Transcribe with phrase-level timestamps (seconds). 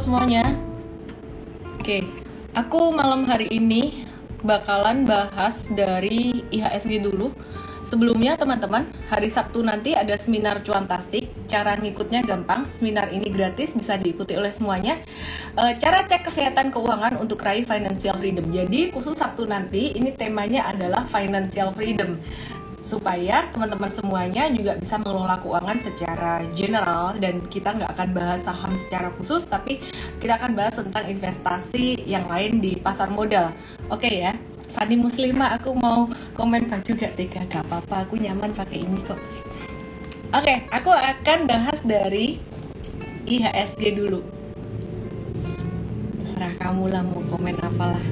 [0.00, 0.56] semuanya.
[1.76, 2.08] Oke,
[2.56, 4.08] aku malam hari ini
[4.40, 7.36] bakalan bahas dari IHSG dulu.
[7.84, 11.28] Sebelumnya teman-teman, hari Sabtu nanti ada seminar cuantastik.
[11.50, 15.02] Cara ngikutnya gampang, seminar ini gratis, bisa diikuti oleh semuanya.
[15.58, 18.46] E, cara cek kesehatan keuangan untuk raih financial freedom.
[18.46, 22.16] Jadi khusus Sabtu nanti, ini temanya adalah financial freedom
[22.80, 28.72] supaya teman-teman semuanya juga bisa mengelola keuangan secara general dan kita nggak akan bahas saham
[28.88, 29.84] secara khusus tapi
[30.16, 33.52] kita akan bahas tentang investasi yang lain di pasar modal.
[33.92, 34.32] Oke okay ya
[34.70, 36.06] Sani Muslima aku mau
[36.38, 39.18] komen baju gak tega gak apa-apa aku nyaman pakai ini kok.
[40.30, 42.38] Oke okay, aku akan bahas dari
[43.26, 44.22] IHSG dulu.
[46.22, 48.04] Terserah kamu lah mau komen apalah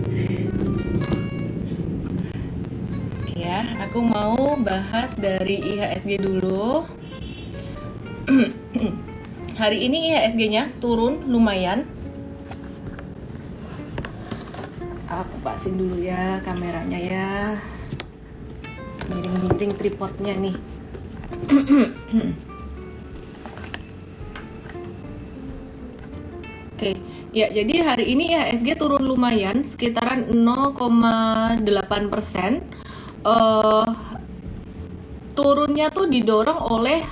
[3.38, 3.62] ya.
[3.86, 6.82] Aku mau bahas dari IHSG dulu.
[9.62, 11.86] Hari ini IHSG-nya turun lumayan.
[15.08, 17.56] Aku pasin dulu ya kameranya ya.
[19.08, 20.56] Miring-miring tripodnya nih.
[26.78, 26.94] Oke,
[27.34, 31.58] ya jadi hari ini IHSG turun lumayan sekitaran 0,8
[32.06, 32.62] persen
[33.24, 33.86] uh,
[35.38, 37.06] turunnya tuh didorong oleh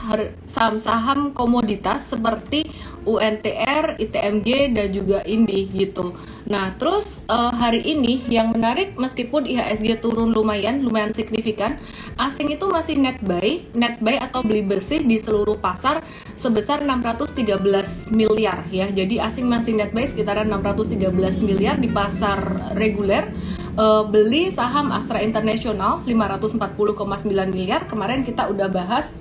[0.50, 2.66] saham-saham komoditas seperti
[3.06, 6.10] UNTR, ITMG dan juga INDI gitu.
[6.50, 11.78] Nah, terus uh, hari ini yang menarik meskipun IHSG turun lumayan, lumayan signifikan,
[12.18, 16.02] asing itu masih net buy, net buy atau beli bersih di seluruh pasar
[16.34, 18.90] sebesar 613 miliar ya.
[18.90, 20.98] Jadi asing masih net buy sekitaran 613
[21.46, 23.30] miliar di pasar reguler
[23.76, 27.84] uh, beli saham Astra International 540,9 miliar.
[27.86, 29.12] Kemarin kita udah bahas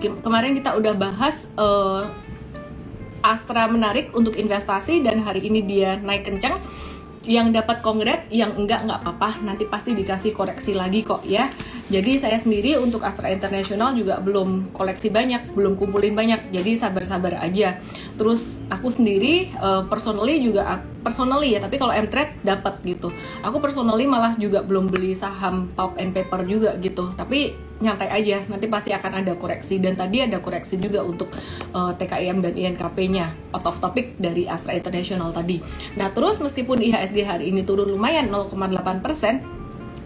[0.00, 2.08] kemarin kita udah bahas uh,
[3.20, 6.56] Astra menarik untuk investasi dan hari ini dia naik kencang
[7.28, 11.52] yang dapat kongret, yang enggak enggak apa-apa, nanti pasti dikasih koreksi lagi kok ya.
[11.90, 17.36] Jadi saya sendiri untuk Astra International juga belum koleksi banyak, belum kumpulin banyak, jadi sabar-sabar
[17.42, 17.82] aja.
[18.14, 23.10] Terus aku sendiri uh, personally juga personally ya, tapi kalau M-Trade dapat gitu.
[23.42, 28.44] Aku personally malah juga belum beli saham pulp and paper juga gitu, tapi nyantai aja.
[28.46, 29.80] Nanti pasti akan ada koreksi.
[29.80, 31.32] Dan tadi ada koreksi juga untuk
[31.72, 35.58] uh, eh, TKIM dan INKP-nya out of topic dari Astra International tadi.
[35.96, 39.60] Nah terus meskipun IHSG hari ini turun lumayan 0,8 persen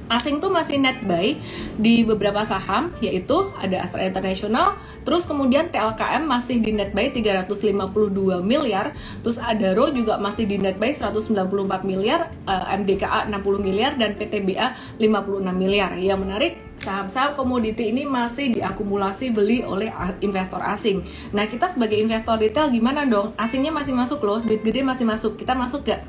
[0.08, 1.32] asing tuh masih net buy
[1.80, 4.76] di beberapa saham yaitu ada Astra International.
[5.04, 8.92] Terus kemudian TLKM masih di net buy 352 miliar.
[9.24, 14.76] Terus Adaro juga masih di net buy 194 miliar uh, MDKA 60 miliar dan PTBA
[15.00, 15.96] 56 miliar.
[15.96, 21.04] Yang menarik saham-saham komoditi ini masih diakumulasi beli oleh investor asing.
[21.32, 23.32] Nah, kita sebagai investor retail gimana dong?
[23.38, 25.38] Asingnya masih masuk loh, duit gede masih masuk.
[25.38, 26.04] Kita masuk gak?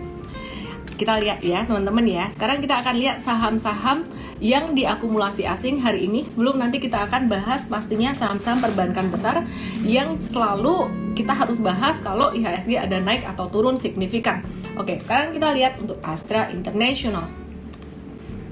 [0.96, 4.08] kita lihat ya teman-teman ya sekarang kita akan lihat saham-saham
[4.40, 9.44] yang diakumulasi asing hari ini sebelum nanti kita akan bahas pastinya saham-saham perbankan besar
[9.84, 14.48] yang selalu kita harus bahas kalau IHSG ada naik atau turun signifikan
[14.80, 17.28] oke sekarang kita lihat untuk Astra International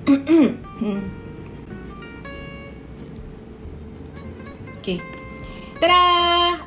[4.84, 5.24] oke
[5.84, 6.00] Tada!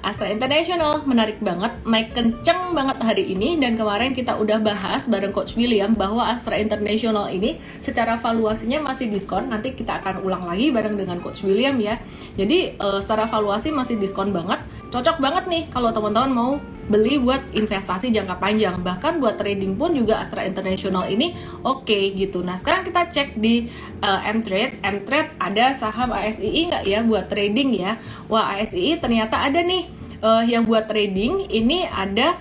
[0.05, 5.33] Astra International menarik banget, naik kenceng banget hari ini dan kemarin kita udah bahas bareng
[5.33, 9.49] Coach William bahwa Astra International ini secara valuasinya masih diskon.
[9.49, 11.97] Nanti kita akan ulang lagi bareng dengan Coach William ya.
[12.37, 14.61] Jadi uh, secara valuasi masih diskon banget.
[14.93, 16.53] Cocok banget nih kalau teman-teman mau
[16.87, 18.79] beli buat investasi jangka panjang.
[18.81, 21.35] Bahkan buat trading pun juga Astra International ini
[21.67, 22.43] oke okay, gitu.
[22.47, 23.71] Nah sekarang kita cek di
[24.03, 27.99] uh, M-Trade M-Trade ada saham ASII nggak ya buat trading ya?
[28.31, 29.91] Wah ASII ternyata ada nih
[30.23, 31.51] uh, yang buat trading.
[31.51, 32.39] Ini ada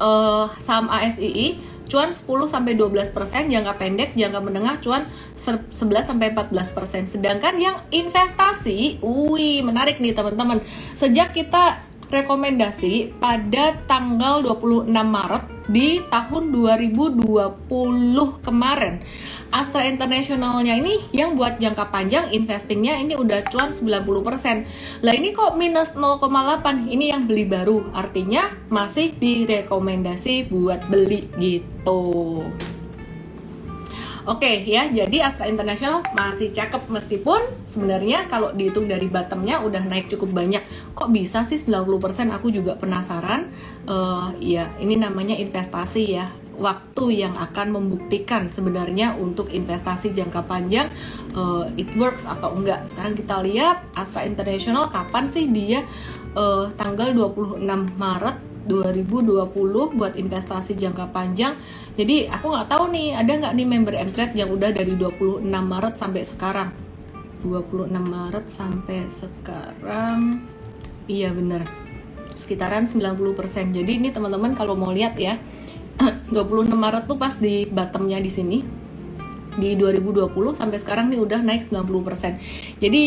[0.00, 3.10] uh, saham ASII cuan 10 sampai 12%
[3.50, 5.74] jangka pendek, jangka menengah cuan 11
[6.06, 7.18] sampai 14%.
[7.18, 10.62] Sedangkan yang investasi, wih menarik nih teman-teman.
[10.94, 18.98] Sejak kita rekomendasi pada tanggal 26 Maret di tahun 2020 kemarin.
[19.54, 25.02] Astra Internationalnya ini yang buat jangka panjang investingnya ini udah cuan 90%.
[25.06, 26.90] Lah ini kok minus 0,8?
[26.90, 27.94] Ini yang beli baru.
[27.94, 32.46] Artinya masih direkomendasi buat beli gitu.
[34.28, 39.80] Oke okay, ya, jadi Astra International masih cakep meskipun sebenarnya kalau dihitung dari bottomnya udah
[39.80, 40.60] naik cukup banyak.
[40.92, 43.48] Kok bisa sih 90% aku juga penasaran.
[43.88, 46.28] Uh, ya, ini namanya investasi ya.
[46.60, 50.92] Waktu yang akan membuktikan sebenarnya untuk investasi jangka panjang
[51.32, 52.84] uh, it works atau enggak.
[52.92, 55.80] Sekarang kita lihat Astra International kapan sih dia
[56.36, 57.64] uh, tanggal 26
[57.96, 58.36] Maret
[58.68, 61.56] 2020 buat investasi jangka panjang.
[62.00, 65.94] Jadi aku nggak tahu nih ada nggak nih member Mtrade yang udah dari 26 Maret
[66.00, 66.72] sampai sekarang.
[67.44, 70.40] 26 Maret sampai sekarang.
[71.04, 71.68] Iya bener.
[72.32, 73.76] Sekitaran 90%.
[73.76, 75.36] Jadi ini teman-teman kalau mau lihat ya
[76.32, 78.64] 26 Maret tuh pas di bottomnya di sini
[79.60, 82.80] di 2020 sampai sekarang nih udah naik 90%.
[82.80, 83.02] Jadi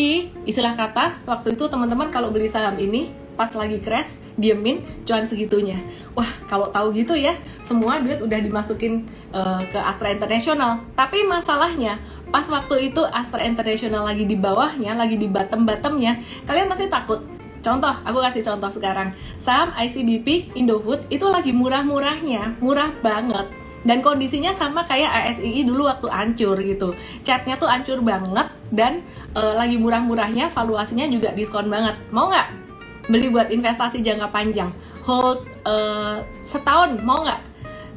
[0.46, 5.78] istilah kata waktu itu teman-teman kalau beli saham ini pas lagi crash diemin cuan segitunya.
[6.18, 10.82] Wah, kalau tahu gitu ya, semua duit udah dimasukin uh, ke Astra International.
[10.98, 11.98] Tapi masalahnya
[12.30, 17.22] pas waktu itu Astra International lagi di bawahnya, lagi di bottom-bottomnya, kalian masih takut.
[17.64, 19.16] Contoh, aku kasih contoh sekarang.
[19.40, 23.48] Saham ICBP Indofood itu lagi murah-murahnya, murah banget
[23.84, 29.04] dan kondisinya sama kayak ASII dulu waktu ancur gitu chatnya tuh ancur banget dan
[29.36, 32.63] uh, lagi murah-murahnya valuasinya juga diskon banget mau nggak
[33.08, 34.70] beli buat investasi jangka panjang
[35.04, 37.40] hold uh, setahun mau nggak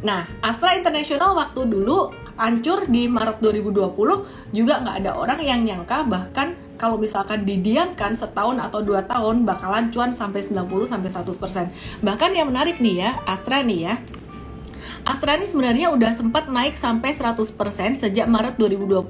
[0.03, 6.05] nah Astra International waktu dulu ancur di Maret 2020 juga nggak ada orang yang nyangka
[6.05, 12.05] bahkan kalau misalkan didiamkan setahun atau dua tahun bakalan cuan sampai 90 sampai 100%.
[12.05, 13.93] Bahkan yang menarik nih ya, Astra nih ya.
[15.01, 17.49] Astra ini sebenarnya udah sempat naik sampai 100%
[17.97, 19.01] sejak Maret 2020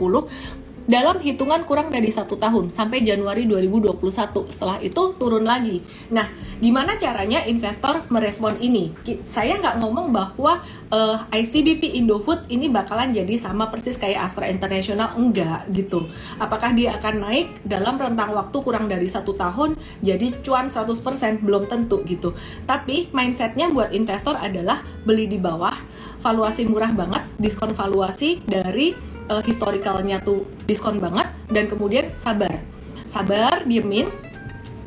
[0.88, 4.00] dalam hitungan kurang dari satu tahun sampai Januari 2021
[4.48, 5.84] setelah itu turun lagi.
[6.16, 6.32] Nah
[6.64, 8.96] gimana caranya investor merespon ini?
[9.28, 14.48] Saya nggak ngomong bahwa uh, eh, ICBP Indofood ini bakalan jadi sama persis kayak Astra
[14.48, 15.20] International.
[15.20, 16.08] Enggak gitu.
[16.40, 21.68] Apakah dia akan naik dalam rentang waktu kurang dari satu tahun jadi cuan 100% belum
[21.68, 22.32] tentu gitu.
[22.64, 25.76] Tapi mindsetnya buat investor adalah beli di bawah
[26.24, 32.60] valuasi murah banget diskon valuasi dari uh, historicalnya tuh diskon banget dan kemudian sabar.
[33.08, 34.10] Sabar diemin.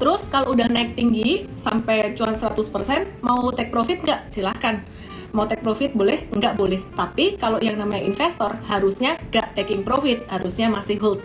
[0.01, 4.33] Terus kalau udah naik tinggi sampai cuan 100% mau take profit nggak?
[4.33, 4.81] Silahkan.
[5.37, 6.81] Mau take profit boleh nggak boleh.
[6.97, 11.21] Tapi kalau yang namanya investor harusnya nggak taking profit harusnya masih hold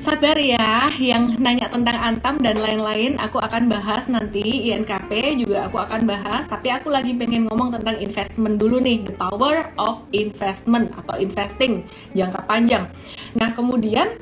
[0.00, 5.76] Sabar ya, yang nanya tentang Antam dan lain-lain aku akan bahas nanti INKP juga aku
[5.76, 6.48] akan bahas.
[6.48, 11.84] Tapi aku lagi pengen ngomong tentang investment dulu nih, the power of investment atau investing
[12.16, 12.88] jangka panjang.
[13.36, 14.16] Nah kemudian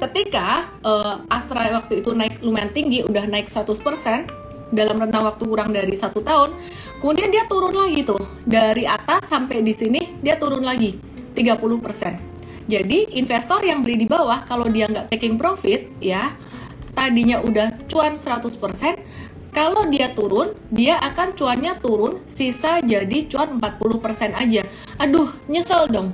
[0.00, 3.76] ketika uh, Astra waktu itu naik lumayan tinggi, udah naik 100%
[4.72, 6.56] dalam rentang waktu kurang dari satu tahun,
[7.04, 10.96] kemudian dia turun lagi tuh dari atas sampai di sini dia turun lagi
[11.36, 12.33] 30%.
[12.64, 16.32] Jadi investor yang beli di bawah kalau dia nggak taking profit ya
[16.94, 18.54] tadinya udah cuan 100%
[19.54, 24.66] kalau dia turun, dia akan cuannya turun, sisa jadi cuan 40% aja.
[24.98, 26.10] Aduh, nyesel dong.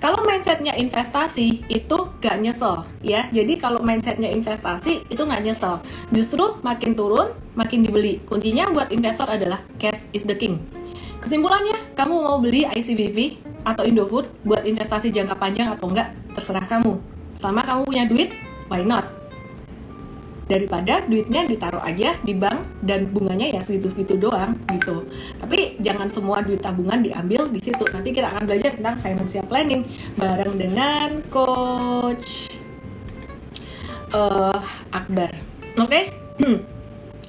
[0.00, 3.28] Kalau mindsetnya investasi itu gak nyesel ya.
[3.28, 5.84] Jadi kalau mindsetnya investasi itu gak nyesel.
[6.08, 8.16] Justru makin turun, makin dibeli.
[8.24, 10.64] Kuncinya buat investor adalah cash is the king.
[11.20, 16.96] Kesimpulannya, kamu mau beli ICBP atau Indofood buat investasi jangka panjang atau enggak, terserah kamu.
[17.36, 18.30] Selama kamu punya duit,
[18.72, 19.04] why not?
[20.48, 25.06] Daripada duitnya ditaruh aja di bank dan bunganya ya segitu-segitu doang gitu.
[25.38, 27.86] Tapi jangan semua duit tabungan diambil di situ.
[27.86, 29.86] Nanti kita akan belajar tentang financial planning
[30.18, 32.50] bareng dengan coach
[34.10, 34.58] uh,
[34.90, 35.30] Akbar.
[35.78, 35.86] Oke?
[35.86, 36.04] Okay?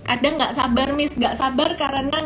[0.05, 1.13] ada nggak sabar miss?
[1.13, 2.17] Nggak sabar karena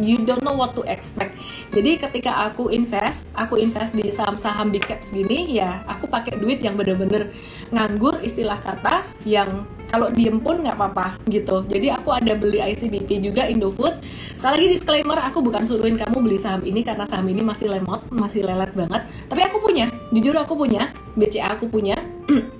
[0.00, 1.36] you don't know what to expect.
[1.74, 6.64] Jadi ketika aku invest aku invest di saham-saham big caps gini ya aku pakai duit
[6.64, 7.30] yang bener-bener
[7.70, 11.64] nganggur istilah kata yang kalau diem pun nggak apa-apa gitu.
[11.64, 13.96] Jadi aku ada beli ICBP juga Indofood.
[14.36, 18.04] Sekali lagi disclaimer aku bukan suruhin kamu beli saham ini karena saham ini masih lemot
[18.12, 19.02] masih lelet banget.
[19.28, 21.96] Tapi aku punya jujur aku punya BCA aku punya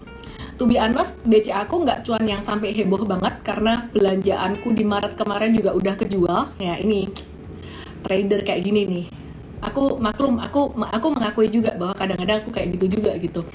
[0.59, 5.15] to be honest BC aku nggak cuan yang sampai heboh banget karena belanjaanku di Maret
[5.15, 6.41] kemarin juga udah kejual.
[6.59, 7.07] Ya ini
[8.03, 9.07] trader kayak gini nih.
[9.63, 13.47] Aku maklum aku aku mengakui juga bahwa kadang-kadang aku kayak gitu juga gitu.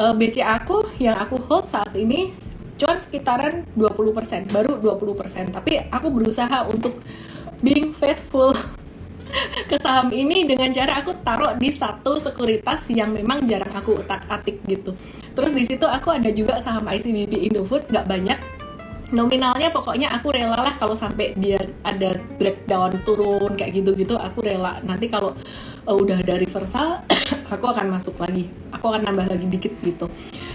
[0.00, 2.32] Uh, eh, BC aku yang aku hold saat ini
[2.80, 6.96] cuan sekitaran 20% baru 20% tapi aku berusaha untuk
[7.60, 8.56] being faithful
[9.70, 14.62] ke saham ini dengan cara aku taruh di satu sekuritas yang memang jarang aku utak-atik
[14.66, 14.94] gitu.
[15.34, 18.38] Terus di situ aku ada juga saham ICBP Indofood nggak banyak.
[19.10, 24.78] Nominalnya pokoknya aku rela lah kalau sampai dia ada breakdown turun kayak gitu-gitu aku rela.
[24.86, 25.34] Nanti kalau
[25.86, 27.02] uh, udah ada reversal
[27.50, 28.46] aku akan masuk lagi.
[28.70, 30.06] Aku akan nambah lagi dikit gitu.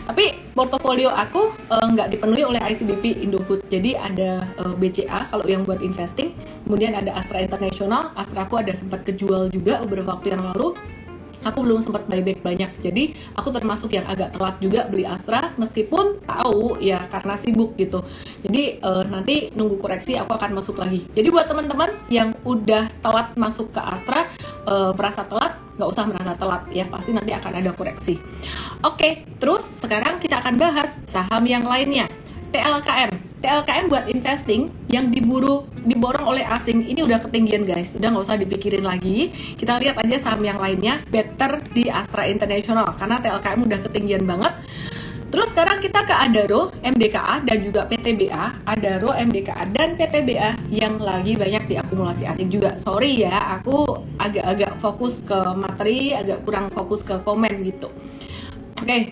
[0.06, 3.68] Tapi portofolio aku eh, nggak uh, dipenuhi oleh ICBP Indofood.
[3.68, 6.32] Jadi ada uh, eh, BCA kalau yang buat investing,
[6.64, 8.16] kemudian ada Astra International.
[8.16, 10.78] Astra aku ada sempat kejual juga beberapa waktu yang lalu.
[11.46, 12.72] Aku belum sempat buyback banyak.
[12.82, 18.02] Jadi aku termasuk yang agak telat juga beli Astra meskipun tahu ya karena sibuk gitu.
[18.42, 21.06] Jadi uh, nanti nunggu koreksi aku akan masuk lagi.
[21.14, 24.26] Jadi buat teman-teman yang udah telat masuk ke Astra
[24.66, 26.90] uh, merasa telat nggak usah merasa telat ya.
[26.90, 28.18] Pasti nanti akan ada koreksi.
[28.82, 32.10] Oke terus sekarang kita akan bahas saham yang lainnya
[32.56, 36.82] TLKM TLKM buat investing yang diburu diborong oleh asing.
[36.90, 37.94] Ini udah ketinggian guys.
[37.94, 39.30] Udah nggak usah dipikirin lagi.
[39.54, 44.50] Kita lihat aja saham yang lainnya better di Astra International karena TLKM udah ketinggian banget.
[45.30, 51.38] Terus sekarang kita ke Adaro, MDKA dan juga PTBA, Adaro, MDKA dan PTBA yang lagi
[51.38, 52.80] banyak diakumulasi asing juga.
[52.82, 53.84] Sorry ya, aku
[54.16, 57.92] agak-agak fokus ke materi, agak kurang fokus ke komen gitu.
[58.80, 59.12] Oke,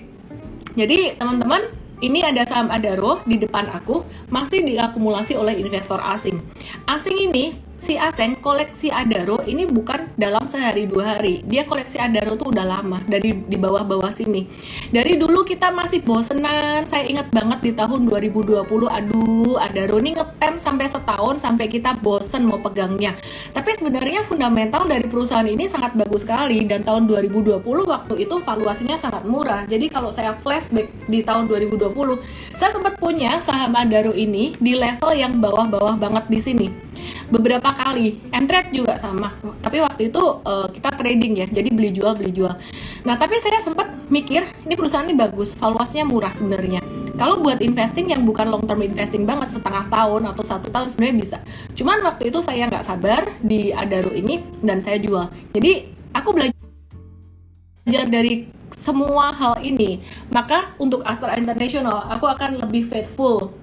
[0.73, 6.35] jadi teman-teman ini ada saham Adaro di depan aku masih diakumulasi oleh investor asing.
[6.83, 11.43] Asing ini si Aseng koleksi Adaro ini bukan dalam sehari dua hari.
[11.43, 14.47] Dia koleksi Adaro tuh udah lama dari di bawah-bawah sini.
[14.87, 16.87] Dari dulu kita masih bosenan.
[16.87, 22.47] Saya ingat banget di tahun 2020, aduh Adaro ini ngetem sampai setahun sampai kita bosen
[22.47, 23.19] mau pegangnya.
[23.51, 28.95] Tapi sebenarnya fundamental dari perusahaan ini sangat bagus sekali dan tahun 2020 waktu itu valuasinya
[28.95, 29.67] sangat murah.
[29.67, 31.91] Jadi kalau saya flashback di tahun 2020,
[32.55, 36.67] saya sempat punya saham Adaro ini di level yang bawah-bawah banget di sini
[37.33, 38.21] beberapa kali.
[38.29, 39.33] Entret juga sama.
[39.65, 41.47] Tapi waktu itu uh, kita trading ya.
[41.49, 42.53] Jadi beli jual beli jual.
[43.09, 45.57] Nah tapi saya sempat mikir ini perusahaan ini bagus.
[45.57, 46.85] Valuasinya murah sebenarnya.
[47.17, 51.17] Kalau buat investing yang bukan long term investing banget setengah tahun atau satu tahun sebenarnya
[51.17, 51.37] bisa.
[51.73, 55.29] Cuman waktu itu saya nggak sabar di Adaro ini dan saya jual.
[55.53, 60.01] Jadi aku belajar dari semua hal ini.
[60.33, 63.53] Maka untuk Astra International aku akan lebih faithful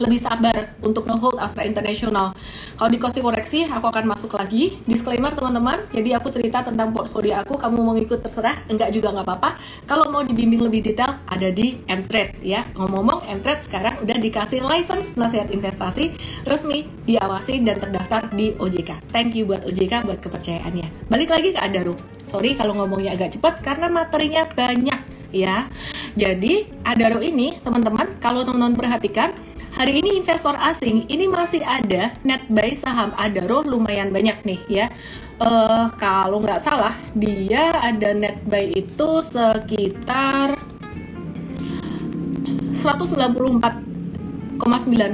[0.00, 2.32] lebih sabar untuk ngehold Astra International.
[2.80, 4.80] Kalau di koreksi, aku akan masuk lagi.
[4.88, 9.26] Disclaimer teman-teman, jadi aku cerita tentang portfolio aku, kamu mau ikut terserah, enggak juga nggak
[9.28, 9.50] apa-apa.
[9.84, 12.64] Kalau mau dibimbing lebih detail, ada di Entred ya.
[12.72, 16.16] Ngomong-ngomong, Entred sekarang udah dikasih license nasihat investasi
[16.48, 19.12] resmi, diawasi dan terdaftar di OJK.
[19.12, 21.12] Thank you buat OJK buat kepercayaannya.
[21.12, 21.94] Balik lagi ke Adaru.
[22.24, 25.00] Sorry kalau ngomongnya agak cepat karena materinya banyak
[25.34, 25.66] ya.
[26.14, 29.30] Jadi Adaro ini teman-teman kalau teman-teman perhatikan
[29.80, 34.86] Hari ini investor asing ini masih ada net buy saham Adaro lumayan banyak nih ya.
[35.40, 40.52] Uh, kalau nggak salah dia ada net buy itu sekitar
[42.76, 44.60] 194,9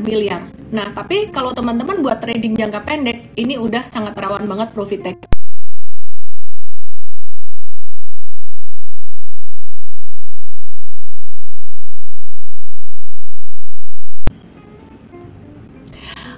[0.02, 0.50] miliar.
[0.75, 5.36] Nah, tapi kalau teman-teman buat trading jangka pendek, ini udah sangat rawan banget profit take.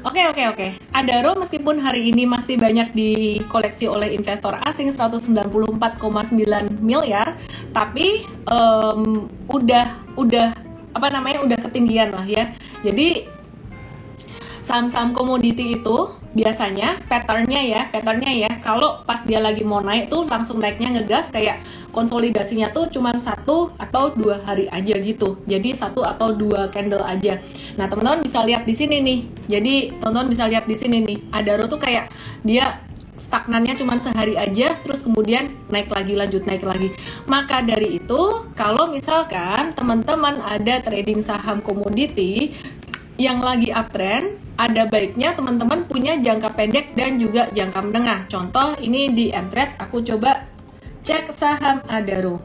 [0.07, 0.67] Oke oke oke.
[0.95, 5.75] Adaro meskipun hari ini masih banyak dikoleksi oleh investor asing 194,9
[6.79, 7.35] miliar,
[7.75, 10.55] tapi um, udah udah
[10.95, 12.55] apa namanya udah ketinggian lah ya.
[12.87, 13.38] Jadi
[14.69, 18.51] saham-saham komoditi itu biasanya patternnya ya patternnya ya.
[18.61, 23.73] Kalau pas dia lagi mau naik tuh langsung naiknya ngegas kayak konsolidasinya tuh cuman satu
[23.81, 25.41] atau dua hari aja gitu.
[25.49, 27.41] Jadi satu atau dua candle aja.
[27.81, 29.21] Nah teman-teman bisa lihat di sini nih.
[29.49, 31.19] Jadi teman-teman bisa lihat di sini nih.
[31.33, 32.13] Adaro tuh kayak
[32.45, 32.85] dia
[33.19, 36.93] stagnannya cuma sehari aja terus kemudian naik lagi lanjut naik lagi.
[37.25, 42.53] Maka dari itu kalau misalkan teman-teman ada trading saham komoditi
[43.19, 48.31] yang lagi uptrend, ada baiknya teman-teman punya jangka pendek dan juga jangka menengah.
[48.31, 50.47] Contoh ini di Mtrade aku coba
[51.03, 52.39] cek saham Adaro.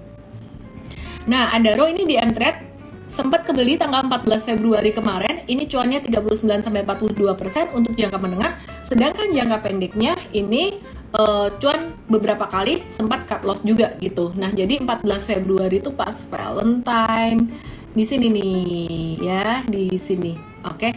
[1.29, 2.73] Nah, Adaro ini di Mtrade
[3.05, 9.29] sempat kebeli tanggal 14 Februari kemarin, ini cuannya 39 sampai 42% untuk jangka menengah, sedangkan
[9.29, 10.81] jangka pendeknya ini
[11.13, 14.33] uh, cuan beberapa kali sempat cut loss juga gitu.
[14.33, 17.53] Nah, jadi 14 Februari itu pas Valentine
[17.93, 20.52] di sini nih ya, di sini.
[20.63, 20.89] Oke.
[20.89, 20.93] Okay?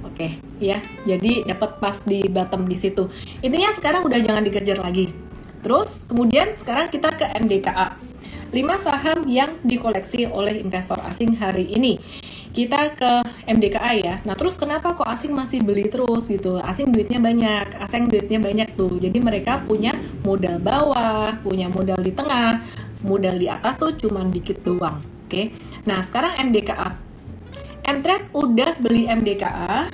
[0.00, 0.80] Oke, okay, ya.
[1.04, 3.12] Jadi dapat pas di bottom di situ.
[3.44, 5.12] Intinya sekarang udah jangan dikejar lagi.
[5.60, 8.00] Terus kemudian sekarang kita ke MDKA.
[8.50, 12.00] 5 saham yang dikoleksi oleh investor asing hari ini.
[12.50, 14.14] Kita ke MDKA ya.
[14.26, 16.58] Nah, terus kenapa kok asing masih beli terus gitu?
[16.58, 18.98] Asing duitnya banyak, asing duitnya banyak tuh.
[18.98, 19.94] Jadi mereka punya
[20.26, 22.66] modal bawah, punya modal di tengah,
[23.06, 24.98] modal di atas tuh cuman dikit doang.
[25.30, 25.54] Oke.
[25.86, 27.09] Nah, sekarang MDKA
[27.86, 29.90] Mtrade udah beli MDKA.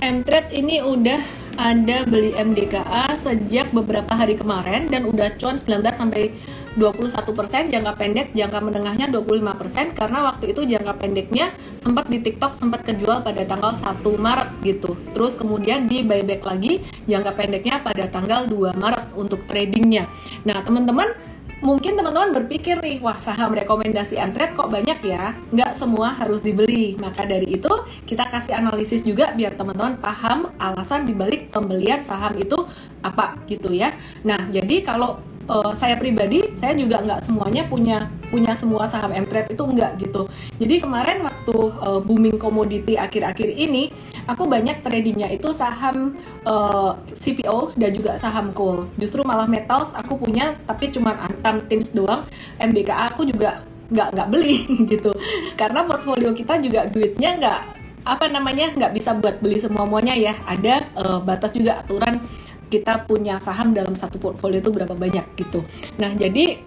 [0.00, 1.20] Mtrade ini udah
[1.56, 6.36] ada beli MDKA sejak beberapa hari kemarin dan udah cuan 19 sampai
[6.76, 12.84] 21%, jangka pendek, jangka menengahnya 25% karena waktu itu jangka pendeknya sempat di TikTok sempat
[12.84, 14.92] kejual pada tanggal 1 Maret gitu.
[15.16, 20.04] Terus kemudian di buyback lagi jangka pendeknya pada tanggal 2 Maret untuk tradingnya.
[20.44, 21.16] Nah, teman-teman
[21.64, 25.32] mungkin teman-teman berpikir nih, wah saham rekomendasi Entret kok banyak ya?
[25.52, 26.96] Nggak semua harus dibeli.
[27.00, 27.70] Maka dari itu
[28.04, 32.56] kita kasih analisis juga biar teman-teman paham alasan dibalik pembelian saham itu
[33.00, 33.96] apa gitu ya.
[34.26, 39.54] Nah, jadi kalau uh, saya pribadi saya juga nggak semuanya punya punya semua saham Mtrade
[39.54, 40.26] itu enggak gitu.
[40.58, 43.94] Jadi kemarin waktu uh, booming komoditi akhir-akhir ini
[44.26, 48.90] aku banyak tradingnya itu saham uh, eh, CPO dan juga saham coal.
[48.98, 52.26] Justru malah metals aku punya tapi cuma antam tims doang.
[52.58, 55.14] MBKA aku juga nggak nggak beli gitu.
[55.54, 57.60] Karena portfolio kita juga duitnya nggak
[58.06, 60.34] apa namanya nggak bisa buat beli semua semuanya ya.
[60.50, 62.18] Ada uh, batas juga aturan
[62.66, 65.62] kita punya saham dalam satu portfolio itu berapa banyak gitu.
[66.02, 66.58] Nah, jadi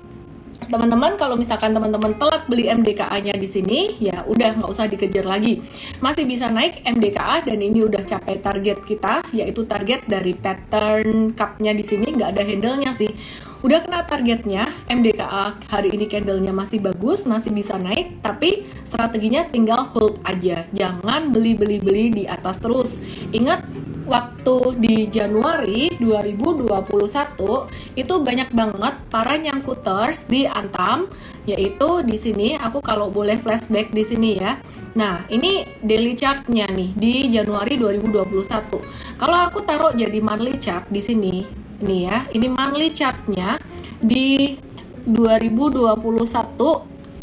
[0.67, 5.63] teman-teman kalau misalkan teman-teman telat beli MDKA-nya di sini ya udah nggak usah dikejar lagi.
[6.03, 11.71] Masih bisa naik MDKA dan ini udah capai target kita yaitu target dari pattern cup-nya
[11.71, 12.11] di sini.
[12.11, 13.11] Nggak ada handle-nya sih
[13.59, 19.91] udah kena targetnya MDKA hari ini candle-nya masih bagus masih bisa naik tapi strateginya tinggal
[19.91, 23.03] hold aja jangan beli beli beli di atas terus
[23.35, 23.67] ingat
[24.09, 31.11] waktu di Januari 2021 itu banyak banget para nyangkuters di Antam
[31.45, 34.57] yaitu di sini aku kalau boleh flashback di sini ya.
[34.97, 38.81] Nah, ini daily chartnya nih di Januari 2021.
[39.21, 41.45] Kalau aku taruh jadi monthly chart di sini,
[41.79, 43.59] ini ya, ini monthly chartnya
[43.99, 44.59] di
[45.07, 45.95] 2021.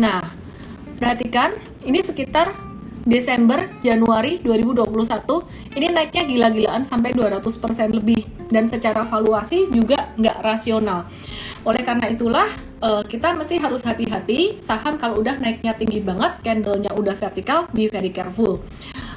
[0.01, 0.23] Nah,
[0.97, 2.67] perhatikan ini sekitar
[3.07, 11.07] Desember, Januari 2021 ini naiknya gila-gilaan sampai 200% lebih dan secara valuasi juga nggak rasional.
[11.63, 12.51] Oleh karena itulah
[12.83, 17.87] uh, kita mesti harus hati-hati saham kalau udah naiknya tinggi banget, candlenya udah vertikal, be
[17.87, 18.59] very careful.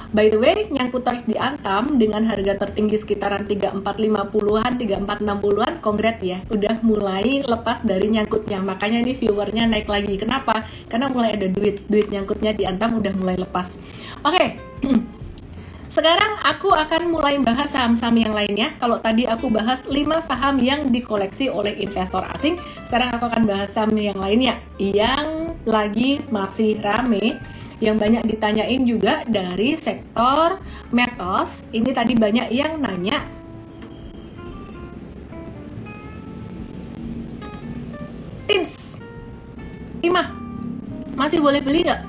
[0.10, 6.82] By the way, nyangkuters di Antam dengan harga tertinggi sekitaran 3450-an, 3460-an, kongret ya, udah
[6.82, 8.58] mulai lepas dari nyangkutnya.
[8.58, 10.18] Makanya ini viewernya naik lagi.
[10.18, 10.66] Kenapa?
[10.90, 13.78] Karena mulai ada duit, duit nyangkutnya di Antam udah mulai lepas.
[14.26, 14.34] Oke.
[14.34, 14.50] Okay.
[15.90, 18.78] Sekarang aku akan mulai bahas saham-saham yang lainnya.
[18.82, 23.74] Kalau tadi aku bahas 5 saham yang dikoleksi oleh investor asing, sekarang aku akan bahas
[23.74, 27.42] saham yang lainnya yang lagi masih rame
[27.80, 30.60] yang banyak ditanyain juga dari sektor
[30.92, 31.64] metals.
[31.72, 33.24] Ini tadi banyak yang nanya
[38.48, 39.00] Tins
[40.04, 40.28] Imah
[41.16, 42.02] masih boleh beli nggak?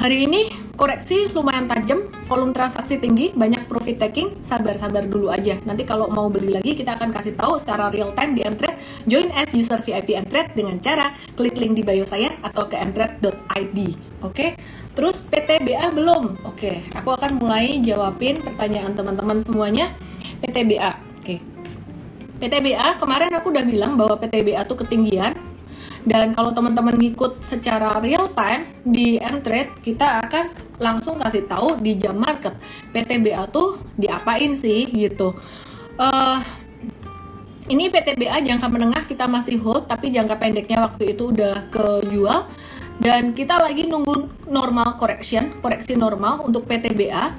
[0.00, 5.58] Hari ini koreksi lumayan tajam, volume transaksi tinggi, banyak profit taking, sabar-sabar dulu aja.
[5.62, 8.78] Nanti kalau mau beli lagi kita akan kasih tahu secara real time di Mtrade.
[9.06, 13.78] Join as user VIP Mtrade dengan cara klik link di bio saya atau ke mtrade.id.
[14.22, 14.58] Oke.
[14.94, 16.46] Terus PTBA belum?
[16.46, 19.90] Oke, aku akan mulai jawabin pertanyaan teman-teman semuanya.
[20.38, 20.94] PTBA.
[21.18, 21.42] Oke.
[22.38, 25.34] PTBA kemarin aku udah bilang bahwa PTBA tuh ketinggian
[26.04, 30.44] dan kalau teman-teman ngikut secara real time di Mtrade, kita akan
[30.76, 32.52] langsung kasih tahu di jam market
[32.92, 35.32] PTBA tuh diapain sih gitu.
[35.96, 36.44] Uh,
[37.72, 42.52] ini PTBA jangka menengah kita masih hold, tapi jangka pendeknya waktu itu udah kejual.
[43.00, 47.32] Dan kita lagi nunggu normal correction, koreksi normal untuk PTBA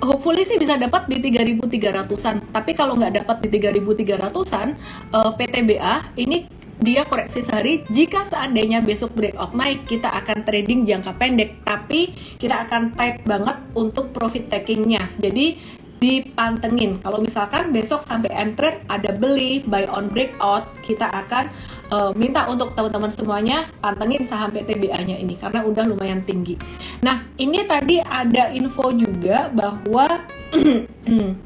[0.00, 2.50] hopefully sih bisa dapat di 3300-an.
[2.50, 4.68] Tapi kalau nggak dapat di 3300-an,
[5.12, 11.12] uh, PTBA ini dia koreksi sehari jika seandainya besok breakout naik kita akan trading jangka
[11.20, 11.60] pendek.
[11.62, 15.12] Tapi kita akan tight banget untuk profit takingnya.
[15.20, 16.96] Jadi dipantengin.
[17.04, 21.52] Kalau misalkan besok sampai entry ada beli buy on breakout kita akan
[21.92, 26.56] uh, minta untuk teman-teman semuanya pantengin saham PTBA nya ini karena udah lumayan tinggi.
[27.04, 30.24] Nah ini tadi ada info juga bahwa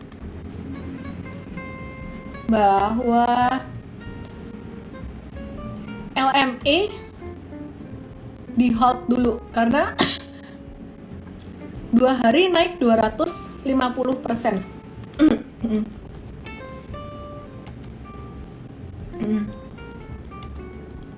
[2.55, 3.35] bahwa
[6.25, 6.79] LME
[8.55, 9.93] di hold dulu karena
[11.97, 14.57] dua hari naik 250 persen.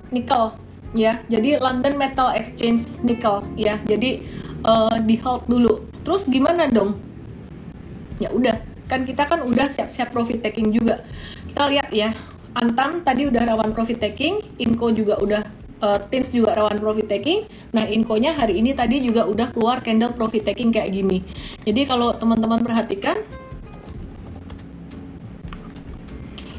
[0.07, 0.55] Nikel
[0.95, 4.23] ya, jadi London Metal Exchange Nickel ya, jadi
[4.63, 5.83] uh, di hold dulu.
[6.07, 6.95] Terus gimana dong?
[8.17, 11.03] Ya udah, kan kita kan udah siap-siap profit taking juga.
[11.51, 12.15] Kita lihat ya,
[12.57, 15.45] Antam tadi udah rawan profit taking, Inco juga udah
[15.77, 17.45] uh, Tins juga rawan profit taking.
[17.69, 21.21] Nah, Inco-nya hari ini tadi juga udah keluar candle profit taking kayak gini.
[21.61, 23.21] Jadi kalau teman-teman perhatikan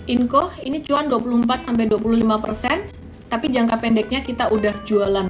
[0.07, 2.79] Inco ini cuan 24 sampai 25 persen,
[3.27, 5.27] tapi jangka pendeknya kita udah jualan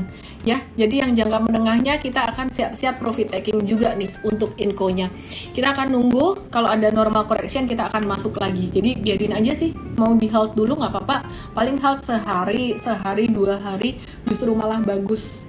[0.48, 0.64] ya.
[0.80, 5.12] Jadi yang jangka menengahnya kita akan siap-siap profit taking juga nih untuk Inco-nya.
[5.52, 8.72] Kita akan nunggu kalau ada normal correction kita akan masuk lagi.
[8.72, 11.28] Jadi biarin aja sih mau di hold dulu nggak apa-apa.
[11.52, 15.44] Paling hold sehari, sehari dua hari justru malah bagus.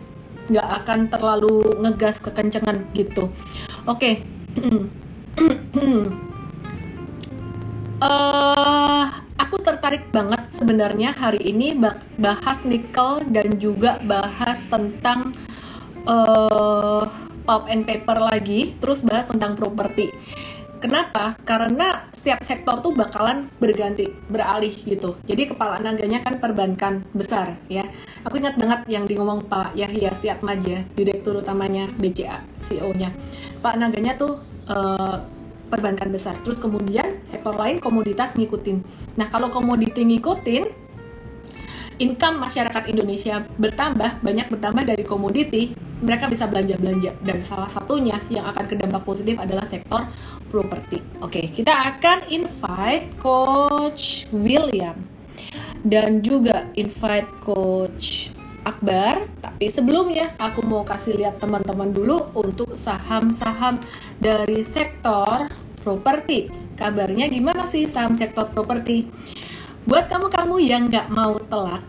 [0.51, 3.31] Nggak akan terlalu ngegas kekencengan gitu.
[3.87, 4.19] Oke.
[4.19, 4.27] Okay.
[8.03, 11.73] uh, aku tertarik banget sebenarnya hari ini
[12.21, 15.33] bahas nikel dan juga bahas tentang
[16.05, 17.01] uh,
[17.49, 20.13] pulp and paper lagi, terus bahas tentang properti.
[20.77, 21.33] Kenapa?
[21.49, 25.17] Karena setiap sektor tuh bakalan berganti, beralih gitu.
[25.25, 27.89] Jadi kepala naganya kan perbankan besar ya.
[28.29, 33.17] Aku ingat banget yang di ngomong Pak Yahya Siat Maja, direktur utamanya BCA, CEO-nya.
[33.65, 35.38] Pak naganya tuh uh,
[35.69, 36.35] perbankan besar.
[36.41, 38.81] Terus kemudian sektor lain komoditas ngikutin.
[39.15, 40.89] Nah, kalau komoditi ngikutin,
[42.01, 47.13] income masyarakat Indonesia bertambah, banyak bertambah dari komoditi, mereka bisa belanja-belanja.
[47.21, 50.07] Dan salah satunya yang akan kedampak positif adalah sektor
[50.49, 50.99] properti.
[51.21, 54.97] Oke, kita akan invite Coach William
[55.85, 58.38] dan juga invite Coach
[58.69, 59.25] Akbar.
[59.41, 63.81] Tapi sebelumnya aku mau kasih lihat teman-teman dulu untuk saham-saham
[64.21, 65.49] dari sektor
[65.81, 66.53] properti.
[66.77, 69.09] Kabarnya gimana sih saham sektor properti?
[69.89, 71.81] Buat kamu-kamu yang nggak mau telat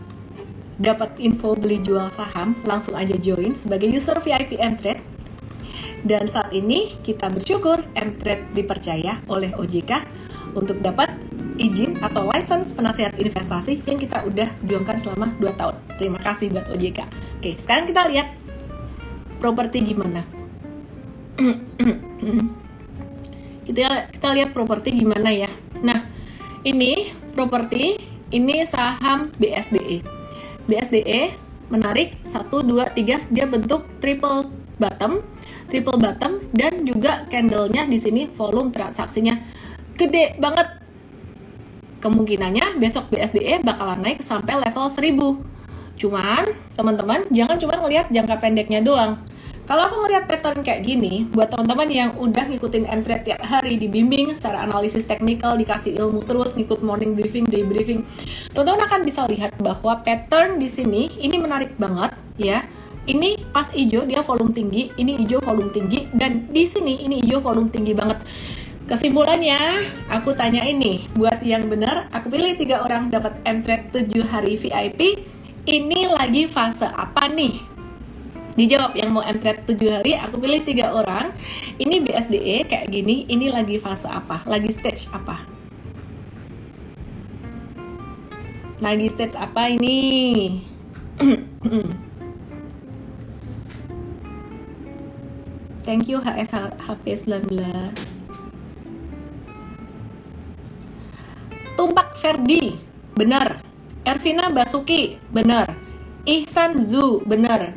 [0.81, 5.05] dapat info beli jual saham, langsung aja join sebagai user VIP Mtrade.
[6.01, 10.01] Dan saat ini kita bersyukur Mtrade dipercaya oleh OJK
[10.57, 11.13] untuk dapat
[11.61, 15.75] izin atau license penasehat investasi yang kita udah juangkan selama 2 tahun.
[16.01, 16.99] Terima kasih buat OJK.
[17.37, 18.27] Oke, sekarang kita lihat
[19.37, 20.25] properti gimana.
[23.69, 25.49] kita kita lihat properti gimana ya.
[25.85, 26.09] Nah,
[26.65, 28.01] ini properti
[28.33, 30.01] ini saham BSDE.
[30.65, 31.21] BSDE
[31.69, 34.49] menarik 1 2 3 dia bentuk triple
[34.81, 35.21] bottom,
[35.69, 39.37] triple bottom dan juga candlenya di sini volume transaksinya
[40.01, 40.80] gede banget
[42.01, 46.01] kemungkinannya besok BSDE bakalan naik sampai level 1000.
[46.01, 49.21] Cuman, teman-teman, jangan cuma ngelihat jangka pendeknya doang.
[49.69, 54.33] Kalau aku ngelihat pattern kayak gini, buat teman-teman yang udah ngikutin entry tiap hari, dibimbing
[54.33, 58.01] secara analisis teknikal, dikasih ilmu terus, ngikut morning briefing, day briefing,
[58.51, 62.65] teman-teman akan bisa lihat bahwa pattern di sini ini menarik banget ya.
[63.01, 67.41] Ini pas hijau dia volume tinggi, ini hijau volume tinggi, dan di sini ini hijau
[67.41, 68.21] volume tinggi banget.
[68.91, 74.59] Kesimpulannya, aku tanya ini, buat yang benar, aku pilih tiga orang dapat M-Trade 7 hari
[74.59, 75.15] VIP.
[75.63, 77.55] Ini lagi fase apa nih?
[78.59, 81.31] Dijawab yang mau M-Trade 7 hari, aku pilih tiga orang.
[81.79, 84.43] Ini BSDE kayak gini, ini lagi fase apa?
[84.43, 85.39] Lagi stage apa?
[88.83, 89.99] Lagi stage apa ini?
[95.87, 98.19] Thank you HS HP 19.
[101.81, 102.77] Tumpak Ferdi,
[103.17, 103.57] benar.
[104.05, 105.73] Ervina Basuki, benar.
[106.29, 107.73] Ihsan Zu, benar.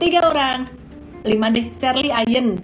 [0.00, 0.72] Tiga orang,
[1.20, 1.68] lima deh.
[1.76, 2.56] Sherly Ayen,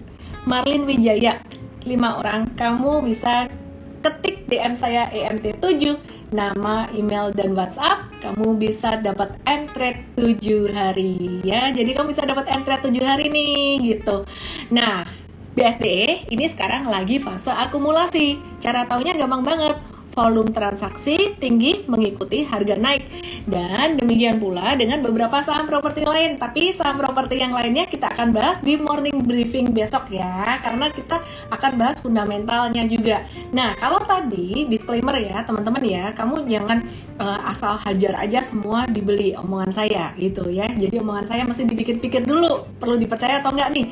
[0.49, 1.45] Marlin Wijaya,
[1.85, 2.49] lima orang.
[2.57, 3.53] Kamu bisa
[4.01, 6.01] ketik DM saya EMT7,
[6.33, 8.09] nama, email, dan WhatsApp.
[8.25, 11.69] Kamu bisa dapat entret 7 hari ya.
[11.69, 14.25] Jadi kamu bisa dapat entret 7 hari nih gitu.
[14.73, 15.05] Nah,
[15.53, 18.41] BSDE ini sekarang lagi fase akumulasi.
[18.57, 23.03] Cara taunya gampang banget volume transaksi tinggi mengikuti harga naik.
[23.49, 26.37] Dan demikian pula dengan beberapa saham properti lain.
[26.37, 30.59] Tapi saham properti yang lainnya kita akan bahas di morning briefing besok ya.
[30.61, 33.25] Karena kita akan bahas fundamentalnya juga.
[33.55, 36.85] Nah, kalau tadi disclaimer ya teman-teman ya, kamu jangan
[37.17, 40.69] uh, asal hajar aja semua dibeli omongan saya gitu ya.
[40.69, 43.87] Jadi omongan saya mesti dipikir-pikir dulu, perlu dipercaya atau enggak nih.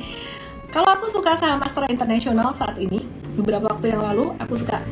[0.68, 3.00] Kalau aku suka saham Astra International saat ini,
[3.40, 4.84] beberapa waktu yang lalu aku suka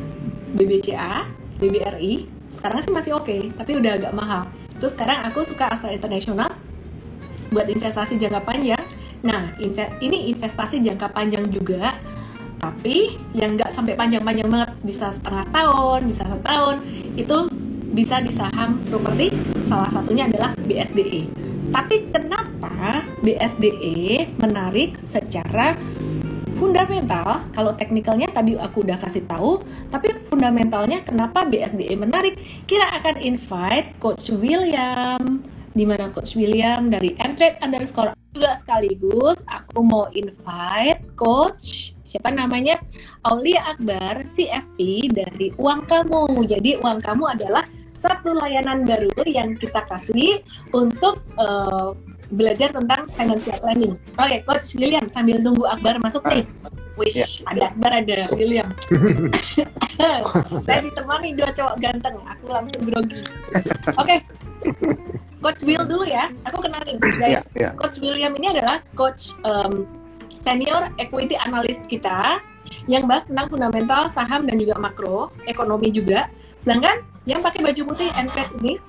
[0.55, 1.27] BBCA,
[1.59, 4.43] BBRI, sekarang sih masih oke, okay, tapi udah agak mahal.
[4.77, 6.53] Terus sekarang aku suka Astra International
[7.49, 8.83] buat investasi jangka panjang.
[9.25, 9.57] Nah,
[9.99, 11.97] ini investasi jangka panjang juga,
[12.61, 16.75] tapi yang nggak sampai panjang-panjang banget, bisa setengah tahun, bisa setahun,
[17.17, 17.37] itu
[17.97, 19.33] bisa di saham properti,
[19.65, 21.33] salah satunya adalah BSDE.
[21.73, 25.75] Tapi kenapa BSDE menarik secara
[26.57, 29.61] fundamental kalau teknikalnya tadi aku udah kasih tahu
[29.93, 35.45] tapi fundamentalnya kenapa BSDE menarik kita akan invite coach William
[35.77, 42.81] di mana Coach William dari Mtrade underscore juga sekaligus aku mau invite Coach siapa namanya
[43.25, 46.45] Aulia Akbar CFP dari Uang Kamu.
[46.45, 47.65] Jadi Uang Kamu adalah
[47.97, 51.97] satu layanan baru yang kita kasih untuk uh,
[52.31, 53.93] belajar tentang financial planning.
[54.19, 56.43] Oke, okay, Coach William sambil nunggu Akbar masuk nih.
[56.97, 57.29] Wish, yeah.
[57.53, 58.67] ada Akbar ada William.
[60.65, 63.21] Saya ditemani dua cowok ganteng, aku langsung grogi.
[63.95, 64.19] Oke, okay.
[65.41, 66.33] Coach Will dulu ya.
[66.49, 67.21] Aku kenalin guys.
[67.21, 67.71] Yeah, yeah.
[67.77, 69.85] Coach William ini adalah coach um,
[70.41, 72.41] senior equity analyst kita
[72.89, 76.27] yang bahas tentang fundamental saham dan juga makro ekonomi juga.
[76.59, 78.81] Sedangkan yang pakai baju putih NPS ini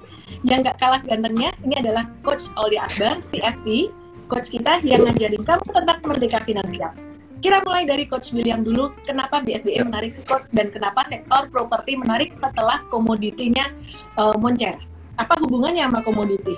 [0.47, 3.93] yang gak kalah gantengnya ini adalah Coach Auli Akbar CFP,
[4.29, 6.93] coach kita yang ngajarin kamu tentang merdeka finansial.
[7.39, 11.95] Kira mulai dari Coach William dulu, kenapa BSDM menarik si Coach dan kenapa sektor properti
[11.95, 13.71] menarik setelah komoditinya
[14.19, 14.75] uh, moncer?
[15.19, 16.55] apa hubungannya sama komoditi?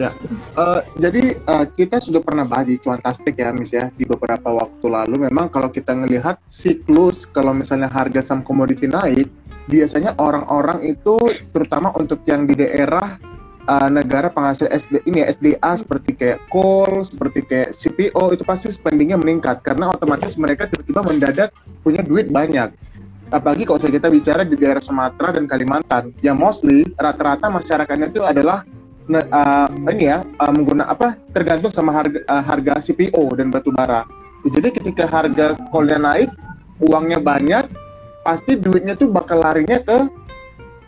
[0.00, 0.10] ya,
[0.56, 4.86] uh, jadi uh, kita sudah pernah bahas di Cuantastik ya, Miss ya, di beberapa waktu
[4.88, 5.28] lalu.
[5.28, 9.28] Memang kalau kita melihat siklus, kalau misalnya harga saham komoditi naik,
[9.66, 11.18] biasanya orang-orang itu,
[11.50, 13.18] terutama untuk yang di daerah
[13.66, 18.70] uh, negara penghasil SD ini ya, SDA seperti kayak coal, seperti kayak CPO itu pasti
[18.70, 19.62] spendingnya meningkat.
[19.66, 21.50] Karena otomatis mereka tiba-tiba mendadak
[21.82, 22.72] punya duit banyak.
[23.34, 28.62] Apalagi kalau kita bicara di daerah Sumatera dan Kalimantan yang mostly rata-rata masyarakatnya itu adalah
[29.10, 34.06] uh, ini ya uh, menggunakan apa tergantung sama harga uh, harga CPO dan batu bara.
[34.46, 36.30] Jadi ketika harga kolnya naik
[36.78, 37.66] uangnya banyak
[38.26, 39.98] pasti duitnya tuh bakal larinya ke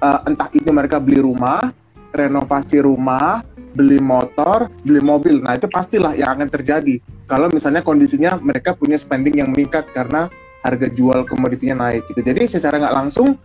[0.03, 1.71] uh, entah itu mereka beli rumah
[2.11, 3.47] renovasi rumah
[3.79, 6.99] beli motor beli mobil nah itu pastilah yang akan terjadi
[7.29, 10.33] kalau misalnya kondisinya mereka punya spending yang meningkat karena
[10.65, 12.25] harga jual komoditinya naik gitu.
[12.25, 13.37] Jadi secara nggak langsung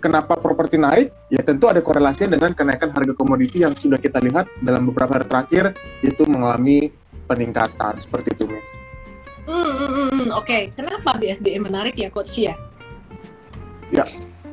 [0.00, 1.12] kenapa properti naik?
[1.28, 5.28] Ya tentu ada korelasinya dengan kenaikan harga komoditi yang sudah kita lihat dalam beberapa hari
[5.28, 6.88] terakhir itu mengalami
[7.28, 8.68] peningkatan seperti itu, Miss.
[9.44, 10.28] Hmm, hmm, hmm, hmm.
[10.32, 10.46] oke.
[10.48, 10.62] Okay.
[10.72, 12.56] Kenapa BSDE menarik ya, Coach ya?
[13.90, 14.04] Ya.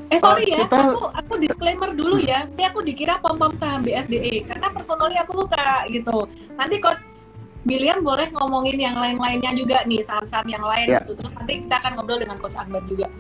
[0.07, 0.77] Eh sorry uh, ya, kita...
[0.79, 2.47] aku aku disclaimer dulu ya.
[2.47, 6.17] Nanti aku dikira pom pom saham BSDE karena personally aku suka gitu.
[6.55, 7.27] Nanti Coach
[7.67, 11.03] William boleh ngomongin yang lain-lainnya juga nih saham-saham yang lain yeah.
[11.03, 11.19] gitu.
[11.19, 13.11] Terus nanti kita akan ngobrol dengan Coach Akbar juga.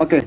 [0.00, 0.20] Oke.
[0.20, 0.22] Okay.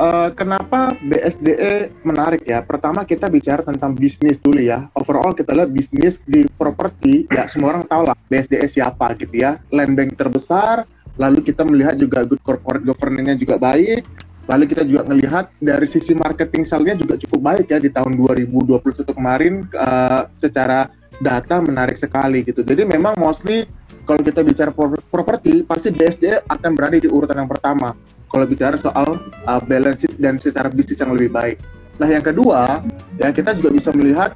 [0.00, 2.64] Uh, eh, kenapa BSDE menarik ya?
[2.64, 4.88] Pertama kita bicara tentang bisnis dulu ya.
[4.96, 9.60] Overall kita lihat bisnis di properti ya semua orang tahu lah BSDE siapa gitu ya.
[9.68, 10.88] Land bank terbesar,
[11.20, 14.04] lalu kita melihat juga good corporate governance-nya juga baik,
[14.50, 19.06] Lalu kita juga melihat dari sisi marketing salnya juga cukup baik ya di tahun 2021
[19.14, 20.90] kemarin uh, secara
[21.22, 22.66] data menarik sekali gitu.
[22.66, 23.70] Jadi memang mostly
[24.02, 24.74] kalau kita bicara
[25.14, 27.94] properti pasti BSD akan berada di urutan yang pertama
[28.26, 31.62] kalau bicara soal uh, balance sheet dan secara bisnis yang lebih baik.
[32.02, 32.82] Nah yang kedua
[33.22, 34.34] ya kita juga bisa melihat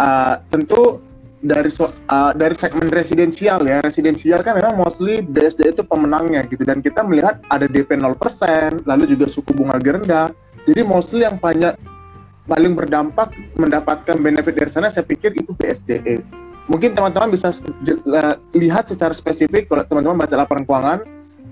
[0.00, 1.04] uh, tentu
[1.44, 3.84] dari so, uh, dari segmen residensial ya.
[3.84, 6.64] Residensial kan memang mostly BSD itu pemenangnya gitu.
[6.64, 10.32] Dan kita melihat ada DP 0% lalu juga suku bunga rendah.
[10.64, 11.76] Jadi mostly yang banyak
[12.48, 16.24] paling berdampak mendapatkan benefit dari sana saya pikir itu BSDE.
[16.64, 17.52] Mungkin teman-teman bisa
[18.56, 21.00] lihat secara spesifik kalau teman-teman baca laporan keuangan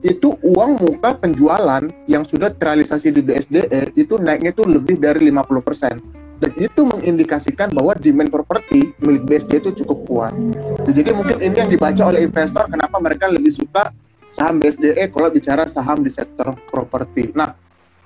[0.03, 6.22] itu uang muka penjualan yang sudah terrealisasi di BSDE itu naiknya itu lebih dari 50%
[6.43, 10.35] dan itu mengindikasikan bahwa demand properti milik BSD itu cukup kuat.
[10.91, 13.95] Jadi mungkin ini yang dibaca oleh investor kenapa mereka lebih suka
[14.27, 17.31] saham BSDE kalau bicara saham di sektor properti.
[17.39, 17.55] Nah,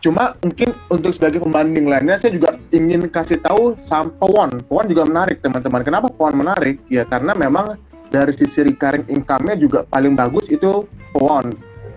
[0.04, 4.62] Cuma mungkin untuk sebagai pembanding lainnya saya juga ingin kasih tahu saham Powon.
[4.68, 5.82] Powon juga menarik teman-teman.
[5.82, 6.78] Kenapa Powon menarik?
[6.86, 7.74] Ya karena memang
[8.12, 11.50] dari sisi recurring income-nya juga paling bagus itu Powon.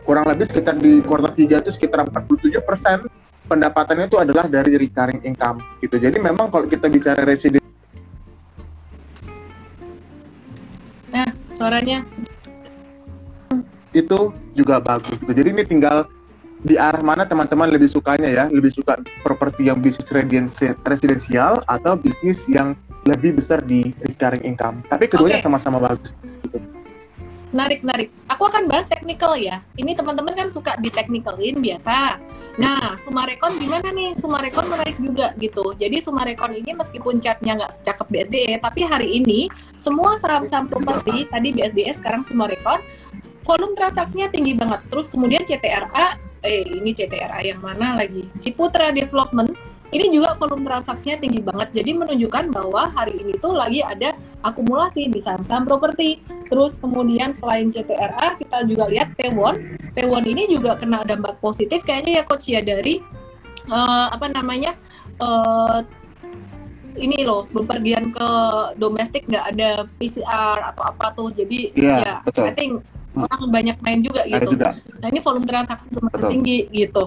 [0.10, 2.98] Kurang lebih sekitar di kuartal 3 itu sekitar 47 persen
[3.50, 5.98] pendapatannya itu adalah dari recurring income gitu.
[5.98, 7.60] Jadi memang kalau kita bicara resident
[11.10, 11.26] Nah,
[11.58, 12.06] suaranya
[13.90, 15.18] itu juga bagus.
[15.18, 15.34] Gitu.
[15.34, 16.06] Jadi ini tinggal
[16.62, 18.46] di arah mana teman-teman lebih sukanya ya?
[18.52, 20.06] Lebih suka properti yang bisnis
[20.86, 22.78] residensial atau bisnis yang
[23.10, 24.86] lebih besar di recurring income?
[24.86, 25.86] Tapi keduanya sama-sama okay.
[25.90, 26.10] bagus.
[27.50, 28.14] Narik, narik.
[28.30, 29.66] Aku akan bahas technical ya.
[29.74, 32.22] Ini teman-teman kan suka di technicalin biasa.
[32.62, 34.14] Nah, Sumarekon gimana nih?
[34.14, 35.74] Sumarekon menarik juga gitu.
[35.74, 41.50] Jadi Sumarekon ini meskipun chartnya nggak secakep BSDE, tapi hari ini semua saham-saham properti, tadi
[41.50, 42.86] BSDE, sekarang Sumarekon,
[43.42, 44.86] volume transaksinya tinggi banget.
[44.86, 49.52] Terus kemudian CTRA eh ini CTRA yang mana lagi Ciputra Development
[49.90, 55.12] ini juga volume transaksinya tinggi banget jadi menunjukkan bahwa hari ini tuh lagi ada akumulasi
[55.12, 59.56] di saham-saham properti terus kemudian selain CTRA kita juga lihat Pewon
[59.94, 63.00] Pewon ini juga kena dampak positif kayaknya ya coach ya dari
[63.70, 64.74] uh, apa namanya
[65.22, 65.86] uh,
[66.98, 68.30] ini loh bepergian ke
[68.76, 72.44] domestik nggak ada PCR atau apa tuh jadi Iya, ya betul.
[72.50, 72.72] I think
[73.18, 74.70] orang banyak main juga Ada gitu juga.
[75.02, 76.30] nah ini volume transaksi lumayan Betul.
[76.30, 77.04] tinggi gitu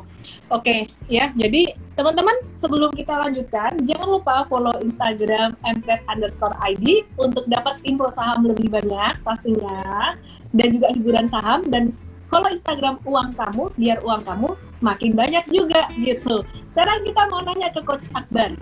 [0.51, 1.63] oke ya jadi
[1.95, 8.49] teman-teman sebelum kita lanjutkan jangan lupa follow Instagram mtrade underscore ID untuk dapat info saham
[8.49, 10.19] lebih banyak pastinya
[10.53, 11.95] dan juga hiburan saham dan
[12.27, 14.49] follow Instagram uang kamu biar uang kamu
[14.83, 18.53] makin banyak juga gitu sekarang kita mau nanya ke Coach Akbar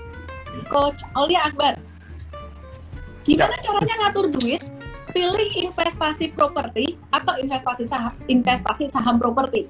[0.70, 1.74] Coach Aulia Akbar.
[3.26, 4.62] Gimana caranya ngatur duit?
[5.10, 9.66] Pilih investasi properti atau investasi saham, investasi saham properti.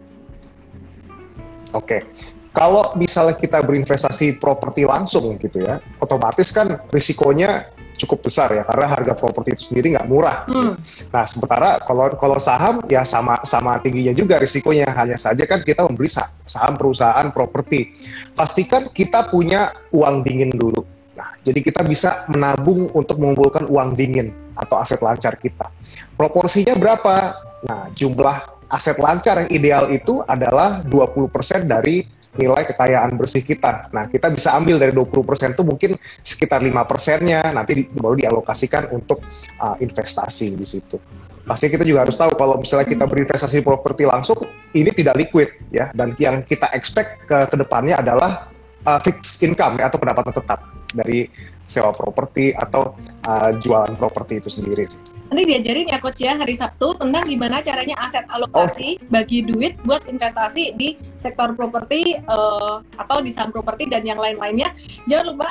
[1.72, 2.02] Oke.
[2.50, 8.86] Kalau misalnya kita berinvestasi properti langsung gitu ya, otomatis kan risikonya cukup besar ya karena
[8.88, 10.48] harga properti itu sendiri nggak murah.
[10.48, 10.74] Hmm.
[11.12, 14.88] Nah, sementara kalau kalau saham ya sama sama tingginya juga risikonya.
[14.96, 17.92] Hanya saja kan kita membeli sa- saham perusahaan properti.
[18.34, 20.82] Pastikan kita punya uang dingin dulu.
[21.14, 25.72] Nah, jadi kita bisa menabung untuk mengumpulkan uang dingin atau aset lancar kita.
[26.14, 27.40] Proporsinya berapa?
[27.64, 32.04] Nah, jumlah aset lancar yang ideal itu adalah 20% dari
[32.38, 33.90] nilai kekayaan bersih kita.
[33.90, 38.94] Nah, kita bisa ambil dari 20% itu mungkin sekitar 5 persennya nanti di- baru dialokasikan
[38.94, 39.18] untuk
[39.58, 41.02] uh, investasi di situ.
[41.42, 44.38] Pasti kita juga harus tahu kalau misalnya kita berinvestasi properti langsung
[44.70, 48.46] ini tidak liquid ya dan yang kita expect ke ke depannya adalah
[48.86, 50.62] uh, fixed income atau pendapatan tetap
[50.94, 51.26] dari
[51.70, 52.98] sewa properti atau
[53.30, 54.90] uh, jualan properti itu sendiri.
[55.30, 60.02] Nanti diajarin ya Coach ya hari Sabtu tentang gimana caranya aset alokasi bagi duit buat
[60.10, 64.74] investasi di sektor properti eh, atau di saham properti dan yang lain-lainnya.
[65.06, 65.46] Jangan lupa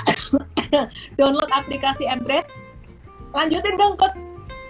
[1.18, 2.52] download aplikasi Mtrade.
[3.32, 4.20] Lanjutin dong Coach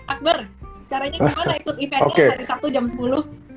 [0.05, 0.45] Akbar.
[0.85, 2.25] Caranya gimana ikut eventnya Oke.
[2.29, 3.48] hari Sabtu jam 10?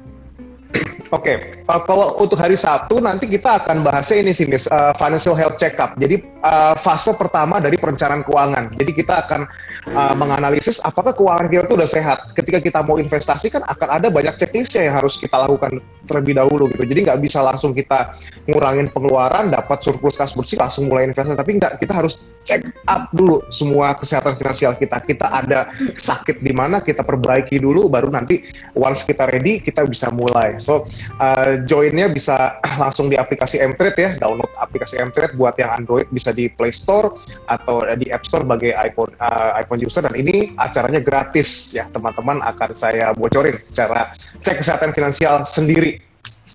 [1.13, 5.37] Oke, uh, kalau untuk hari Sabtu nanti kita akan bahasnya ini sih, Miss, uh, financial
[5.37, 5.93] health check-up.
[6.01, 8.73] Jadi uh, fase pertama dari perencanaan keuangan.
[8.81, 9.45] Jadi kita akan
[9.93, 12.19] uh, menganalisis apakah keuangan kita itu udah sehat.
[12.33, 16.73] Ketika kita mau investasi kan akan ada banyak checklistnya yang harus kita lakukan terlebih dahulu
[16.73, 16.81] gitu.
[16.89, 18.17] Jadi nggak bisa langsung kita
[18.49, 21.37] ngurangin pengeluaran, dapat surplus kas bersih langsung mulai investasi.
[21.37, 24.97] Tapi nggak, kita harus check up dulu semua kesehatan finansial kita.
[25.05, 28.41] Kita ada sakit di mana kita perbaiki dulu, baru nanti
[28.81, 30.62] once kita ready kita bisa mulai.
[30.63, 30.87] So
[31.19, 36.31] uh, joinnya bisa langsung di aplikasi Mtrade ya, download aplikasi Mtrade buat yang Android bisa
[36.31, 37.19] di Play Store
[37.51, 42.39] atau di App Store sebagai iPhone uh, iPhone user dan ini acaranya gratis ya teman-teman
[42.47, 45.99] akan saya bocorin cara cek kesehatan finansial sendiri,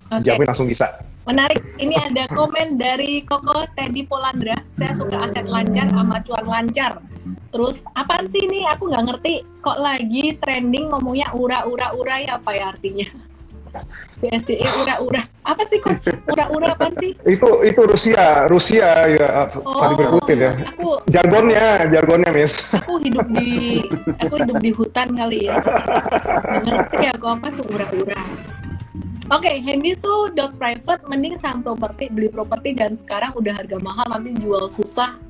[0.08, 0.24] Oke.
[0.24, 0.88] jamin langsung bisa.
[1.28, 1.60] Menarik.
[1.76, 4.56] Ini ada komen dari Koko Teddy Polandra.
[4.72, 7.04] Saya suka aset lancar sama cuan lancar.
[7.52, 8.64] Terus apaan sih ini?
[8.64, 9.44] Aku nggak ngerti.
[9.60, 13.04] Kok lagi trending ngomongnya ura-ura-ura ya apa ya artinya?
[14.20, 15.22] BSDE ura-ura.
[15.46, 16.10] Apa sih coach?
[16.28, 17.14] Ura-ura apaan sih?
[17.24, 20.52] Itu itu Rusia, Rusia ya Vladimir Putin ya.
[20.76, 22.74] Aku Jargonnya, jargonnya Miss.
[22.74, 23.80] aku hidup di
[24.20, 25.56] aku hidup di hutan kali ya.
[26.64, 28.22] Ngerti aku apa tuh ura-ura.
[29.28, 34.32] Oke, Hendisu dot private mending saham properti beli properti dan sekarang udah harga mahal nanti
[34.40, 35.20] jual susah.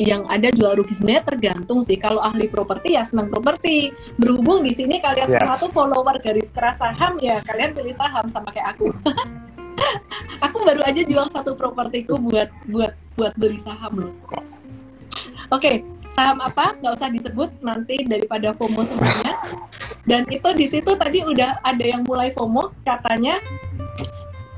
[0.00, 2.00] Yang ada jual rugi sebenarnya tergantung sih.
[2.00, 3.92] Kalau ahli properti ya senang properti.
[4.16, 5.44] Berhubung di sini kalian Yes.
[5.44, 8.88] semua tuh follower garis keras saham ya, kalian pilih saham sama kayak aku.
[10.46, 14.12] aku baru aja jual satu propertiku buat buat buat beli saham loh.
[15.52, 16.72] Oke, saham apa?
[16.80, 19.36] Nggak usah disebut nanti daripada FOMO semuanya.
[20.08, 23.38] Dan itu di situ tadi udah ada yang mulai FOMO, katanya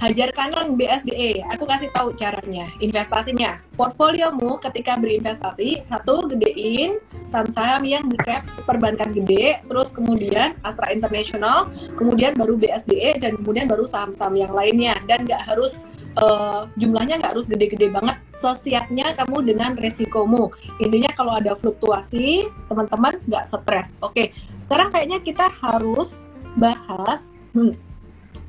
[0.05, 1.41] hajar kanan BSDE.
[1.57, 3.57] Aku kasih tahu caranya, investasinya.
[3.73, 11.73] Portfoliomu ketika berinvestasi, satu gedein saham-saham yang di caps perbankan gede, terus kemudian Astra International,
[11.97, 15.01] kemudian baru BSDE, dan kemudian baru saham-saham yang lainnya.
[15.09, 15.81] Dan nggak harus
[16.21, 18.21] eh, jumlahnya nggak harus gede-gede banget.
[18.37, 20.53] Sesiapnya kamu dengan resikomu.
[20.85, 23.97] Intinya kalau ada fluktuasi, teman-teman nggak stres.
[24.05, 26.29] Oke, sekarang kayaknya kita harus
[26.61, 27.75] bahas hmm,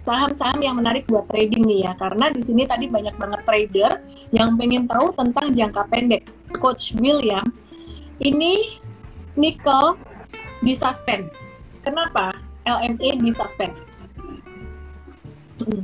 [0.06, 1.98] saham-saham yang menarik buat trading nih ya.
[1.98, 3.92] Karena di sini tadi banyak banget trader
[4.30, 6.24] yang pengen tahu tentang jangka pendek.
[6.62, 7.44] Coach William
[8.22, 8.80] ini
[9.36, 10.00] nickel
[10.64, 11.28] disuspend
[11.84, 12.32] kenapa
[12.64, 13.76] LME disuspend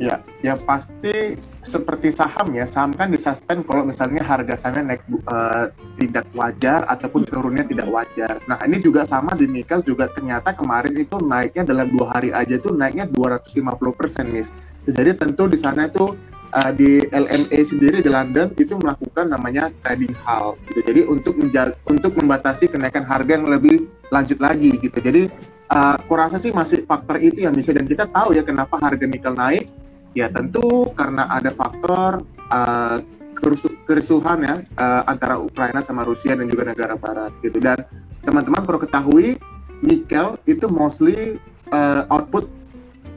[0.04, 2.68] Ya, ya pasti seperti saham ya.
[2.68, 8.44] Saham kan disuspend kalau misalnya harga sahamnya naik eh, tidak wajar ataupun turunnya tidak wajar.
[8.52, 12.60] Nah ini juga sama di nikel juga ternyata kemarin itu naiknya dalam dua hari aja
[12.60, 14.48] tuh naiknya 250 persen nih.
[14.92, 16.20] Jadi tentu di sana itu
[16.52, 20.60] eh, di LME sendiri di London itu melakukan namanya trading halt.
[20.68, 20.80] Gitu.
[20.84, 25.00] Jadi untuk menja- untuk membatasi kenaikan harga yang lebih lanjut lagi gitu.
[25.00, 25.32] Jadi
[25.72, 29.34] uh, kurasa sih masih faktor itu yang bisa dan kita tahu ya kenapa harga nikel
[29.34, 29.72] naik.
[30.12, 33.00] Ya tentu karena ada faktor uh,
[33.88, 37.64] kerusuhan ya uh, antara Ukraina sama Rusia dan juga negara Barat gitu.
[37.64, 37.80] Dan
[38.28, 39.40] teman-teman perlu ketahui
[39.80, 41.40] nikel itu mostly
[41.72, 42.52] uh, output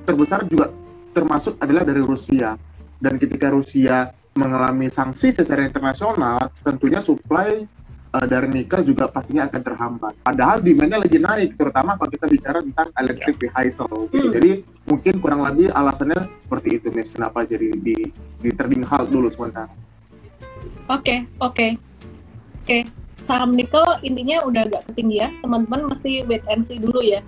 [0.07, 0.71] terbesar juga
[1.13, 2.55] termasuk adalah dari Rusia.
[3.03, 7.67] Dan ketika Rusia mengalami sanksi secara internasional tentunya supply
[8.15, 10.15] uh, dari nikel juga pastinya akan terhambat.
[10.23, 13.97] Padahal demandnya lagi naik, terutama kalau kita bicara tentang electric vehicle.
[14.15, 14.27] Gitu.
[14.31, 14.33] Hmm.
[14.33, 14.51] Jadi
[14.87, 17.11] mungkin kurang lebih alasannya seperti itu, Miss.
[17.11, 19.73] Kenapa jadi di di trading halt dulu sementara?
[20.87, 21.71] Oke, okay, oke, okay.
[21.75, 22.65] oke.
[22.65, 22.83] Okay.
[23.25, 27.25] Saham nikel intinya udah agak ketinggian, teman-teman mesti wait and see dulu ya.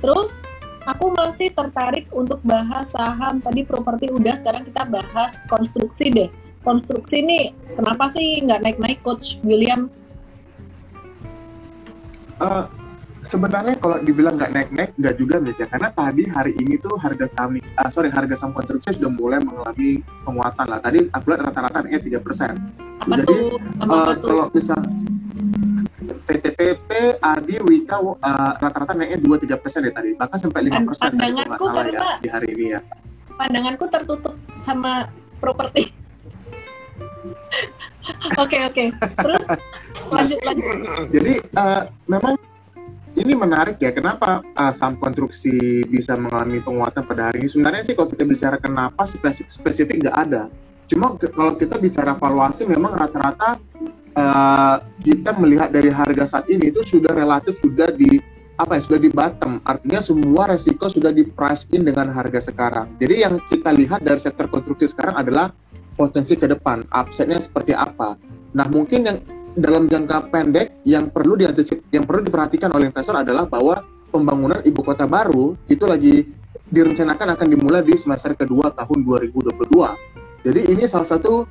[0.00, 0.40] Terus
[0.88, 6.30] aku masih tertarik untuk bahas saham tadi properti udah, sekarang kita bahas konstruksi deh.
[6.64, 9.92] Konstruksi nih, kenapa sih nggak naik-naik Coach William?
[12.42, 12.66] Uh,
[13.24, 15.66] sebenarnya kalau dibilang nggak naik-naik nggak juga ya.
[15.66, 20.04] Karena tadi hari ini tuh harga saham uh, sorry harga saham konstruksi sudah mulai mengalami
[20.22, 20.78] penguatan lah.
[20.82, 22.52] Tadi aku lihat rata-rata naiknya tiga persen.
[23.04, 23.36] Jadi
[23.80, 24.80] uh, kalau misal
[26.24, 28.16] PTPP, ADI, Wika uh,
[28.60, 30.12] rata-rata naiknya dua tiga persen ya tadi.
[30.16, 32.80] Bahkan sampai lima persen pandanganku ya, di hari ini ya.
[33.34, 35.08] Pandanganku tertutup sama
[35.40, 35.90] properti
[38.36, 38.84] Oke oke.
[38.94, 39.44] Terus
[40.10, 40.64] lanjut lanjut.
[41.12, 42.34] Jadi uh, memang
[43.14, 43.94] ini menarik ya.
[43.94, 47.48] Kenapa uh, saham konstruksi bisa mengalami penguatan pada hari ini?
[47.48, 50.42] Sebenarnya sih kalau kita bicara kenapa spesifik spesifik nggak ada.
[50.84, 53.56] Cuma kalau kita bicara valuasi memang rata-rata
[54.18, 58.20] uh, kita melihat dari harga saat ini itu sudah relatif sudah di
[58.54, 62.86] apa ya sudah di bottom artinya semua resiko sudah di price in dengan harga sekarang
[63.02, 65.50] jadi yang kita lihat dari sektor konstruksi sekarang adalah
[65.94, 68.18] potensi ke depan, upside-nya seperti apa.
[68.54, 69.18] Nah, mungkin yang
[69.54, 74.82] dalam jangka pendek yang perlu diantisip, yang perlu diperhatikan oleh investor adalah bahwa pembangunan ibu
[74.82, 76.26] kota baru itu lagi
[76.70, 80.44] direncanakan akan dimulai di semester kedua tahun 2022.
[80.44, 81.46] Jadi ini salah satu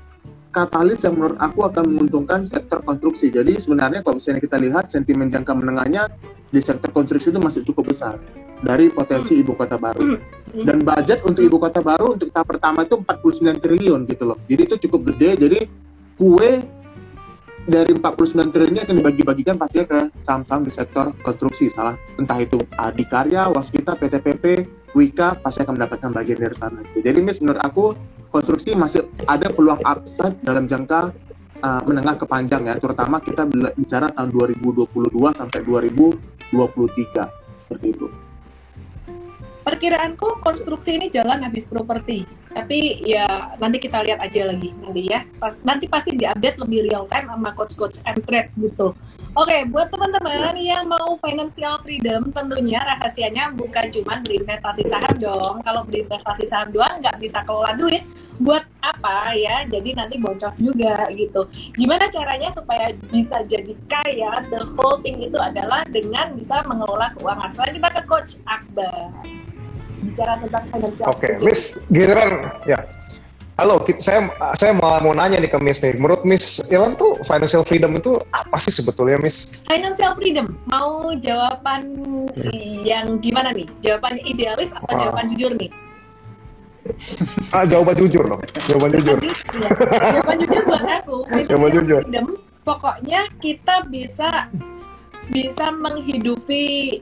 [0.54, 3.34] katalis yang menurut aku akan menguntungkan sektor konstruksi.
[3.34, 6.14] Jadi sebenarnya kalau misalnya kita lihat sentimen jangka menengahnya
[6.54, 8.22] di sektor konstruksi itu masih cukup besar
[8.62, 10.22] dari potensi ibu kota baru.
[10.54, 14.38] Dan budget untuk ibu kota baru untuk tahap pertama itu 49 triliun gitu loh.
[14.46, 15.30] Jadi itu cukup gede.
[15.42, 15.60] Jadi
[16.14, 16.62] kue
[17.66, 21.68] dari 49 triliun ini akan dibagi-bagikan pastinya ke saham-saham di sektor konstruksi.
[21.74, 26.82] Salah entah itu Adikarya, Waskita, PTPP, Wika pasti akan mendapatkan bagian dari sana.
[26.94, 27.86] Jadi ini menurut aku
[28.30, 31.14] konstruksi masih ada peluang upside dalam jangka
[31.62, 36.54] uh, menengah ke panjang ya, terutama kita bicara tahun 2022 sampai 2023
[37.66, 38.08] seperti itu.
[39.64, 45.26] Perkiraanku konstruksi ini jalan habis properti tapi ya nanti kita lihat aja lagi nanti ya.
[45.66, 48.94] Nanti pasti diupdate lebih real time sama coach-coach M trade gitu.
[49.34, 55.56] Oke buat teman-teman yang mau financial freedom tentunya rahasianya bukan cuma berinvestasi saham dong.
[55.66, 58.06] Kalau berinvestasi saham doang nggak bisa kelola duit.
[58.38, 59.66] Buat apa ya?
[59.66, 61.50] Jadi nanti boncos juga gitu.
[61.74, 64.46] Gimana caranya supaya bisa jadi kaya?
[64.54, 67.50] The whole thing itu adalah dengan bisa mengelola keuangan.
[67.54, 69.14] Sekarang kita ke coach Akbar
[70.04, 71.34] bicara tentang financial Oke, okay.
[71.40, 72.80] Miss Giliran, ya.
[73.54, 75.94] Halo, saya saya mau mau nanya nih ke Miss nih.
[76.02, 79.62] Menurut Miss Ilan tuh financial freedom itu apa sih sebetulnya, Miss?
[79.70, 82.02] Financial freedom, mau jawaban
[82.34, 82.82] hmm.
[82.82, 83.70] yang gimana nih?
[83.86, 85.02] Jawaban idealis atau wow.
[85.06, 85.70] jawaban jujur nih?
[87.56, 88.42] ah, jawaban jujur dong.
[88.68, 89.18] Jawaban jujur.
[89.22, 89.34] ya.
[90.18, 91.18] Jawaban jujur buat aku.
[91.50, 92.02] Jawaban jujur.
[92.04, 92.28] Freedom,
[92.66, 94.50] pokoknya kita bisa
[95.30, 97.00] bisa menghidupi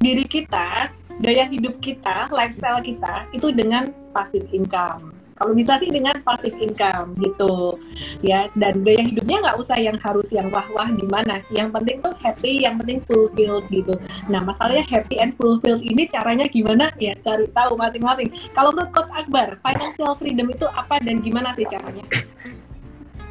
[0.00, 0.88] diri kita
[1.20, 5.12] gaya hidup kita, lifestyle kita itu dengan passive income.
[5.40, 7.80] Kalau bisa sih dengan passive income gitu,
[8.20, 8.52] ya.
[8.52, 11.40] Dan gaya hidupnya nggak usah yang harus yang wah-wah gimana.
[11.48, 13.96] Yang penting tuh happy, yang penting fulfilled gitu.
[14.28, 16.92] Nah masalahnya happy and fulfilled ini caranya gimana?
[17.00, 18.28] Ya cari tahu masing-masing.
[18.52, 22.04] Kalau menurut Coach Akbar, financial freedom itu apa dan gimana sih caranya?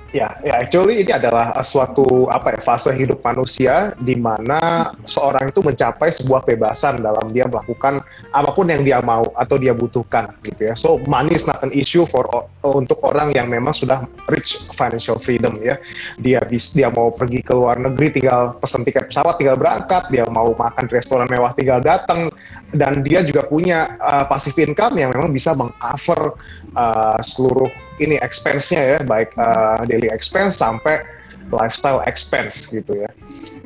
[0.10, 5.62] Ya, ya actually ini adalah suatu apa ya fase hidup manusia di mana seorang itu
[5.62, 8.01] mencapai sebuah kebebasan dalam dia melakukan
[8.34, 10.74] apa pun yang dia mau atau dia butuhkan gitu ya.
[10.74, 12.26] So money is not an issue for
[12.66, 15.78] untuk orang yang memang sudah reach financial freedom ya.
[16.18, 20.26] Dia bis, dia mau pergi ke luar negeri tinggal pesan tiket pesawat tinggal berangkat, dia
[20.26, 22.34] mau makan di restoran mewah tinggal datang
[22.74, 26.34] dan dia juga punya uh, passive income yang memang bisa mengcover
[26.74, 31.03] uh, seluruh ini expense-nya ya, baik uh, expense sampai
[31.51, 33.09] lifestyle expense gitu ya.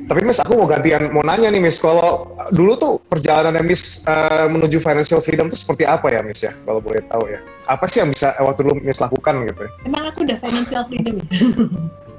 [0.03, 4.47] Tapi Miss, aku mau gantian, mau nanya nih Miss, kalau dulu tuh perjalanan Miss uh,
[4.51, 7.39] menuju financial freedom tuh seperti apa ya Miss ya, kalau boleh tahu ya?
[7.71, 9.67] Apa sih yang bisa waktu dulu Miss lakukan gitu?
[9.67, 9.71] Ya?
[9.87, 11.27] Emang aku udah financial freedom ya?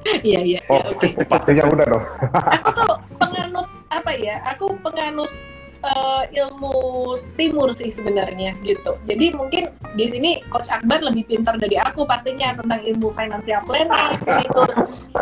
[0.04, 0.60] Iya iya.
[0.68, 1.10] Oh, ya, okay.
[1.32, 2.04] pastinya udah dong.
[2.28, 4.36] aku tuh penganut apa ya?
[4.52, 5.32] Aku penganut
[5.84, 6.76] uh, ilmu
[7.36, 8.96] timur sih sebenarnya gitu.
[9.04, 14.18] Jadi mungkin di sini Coach Akbar lebih pintar dari aku pastinya tentang ilmu financial planning,
[14.18, 14.62] gitu.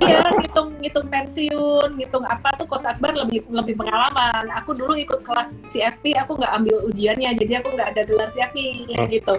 [0.01, 4.49] Iya, ngitung ngitung pensiun, ngitung apa tuh Coach Akbar lebih lebih pengalaman.
[4.63, 8.87] Aku dulu ikut kelas CFP, aku nggak ambil ujiannya, jadi aku nggak ada gelar CFP
[9.11, 9.35] gitu.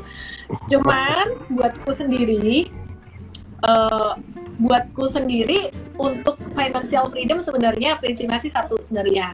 [0.69, 2.69] Cuman buatku sendiri
[3.63, 4.13] uh,
[4.61, 9.33] buatku sendiri untuk financial freedom sebenarnya prinsipnya sih satu sebenarnya.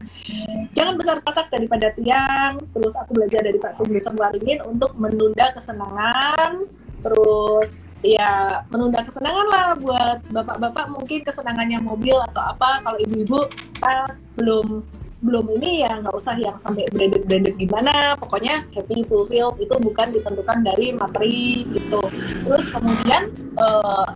[0.72, 6.64] Jangan besar pasak daripada tiang terus aku belajar dari Pak Tunggu Sembaringin untuk menunda kesenangan
[7.00, 12.80] terus ya menunda kesenangan lah buat bapak-bapak mungkin kesenangannya mobil atau apa.
[12.80, 13.40] Kalau ibu-ibu
[13.80, 14.84] pas belum
[15.20, 18.16] belum ini ya nggak usah yang sampai branded-branded gimana.
[18.16, 22.00] Pokoknya happy fulfilled itu bukan ditentukan dari materi gitu.
[22.48, 23.28] Terus kemudian
[23.60, 24.08] uh,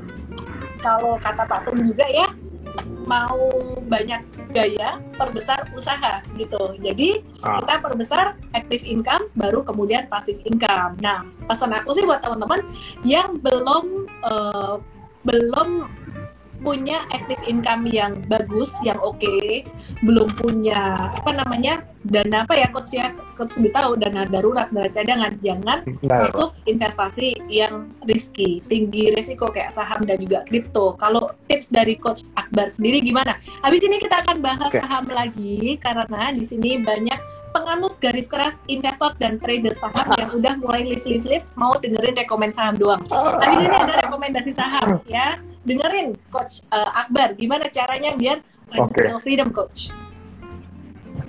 [0.80, 2.28] kalau kata Pak Tum juga ya
[3.04, 3.52] mau
[3.84, 4.24] banyak
[4.56, 6.72] gaya perbesar usaha gitu.
[6.80, 7.60] Jadi ah.
[7.60, 8.24] kita perbesar
[8.56, 10.96] active income baru kemudian passive income.
[11.04, 12.64] Nah pesan aku sih buat teman-teman
[13.04, 14.80] yang belum uh,
[15.24, 15.88] belum
[16.64, 19.68] punya active income yang bagus, yang oke, okay,
[20.00, 24.88] belum punya apa namanya dana apa ya coach ya coach lebih tahu dana darurat dana
[24.92, 26.28] cadangan jangan nah.
[26.28, 32.28] masuk investasi yang risky tinggi risiko kayak saham dan juga kripto kalau tips dari coach
[32.36, 34.84] Akbar sendiri gimana habis ini kita akan bahas okay.
[34.84, 40.54] saham lagi karena di sini banyak penganut garis keras investor dan trader saham yang udah
[40.58, 42.98] mulai list list list mau dengerin rekomend saham doang.
[43.06, 45.38] Tapi sini ada rekomendasi saham ya.
[45.62, 49.22] Dengerin coach uh, Akbar gimana caranya biar financial okay.
[49.22, 49.94] freedom coach.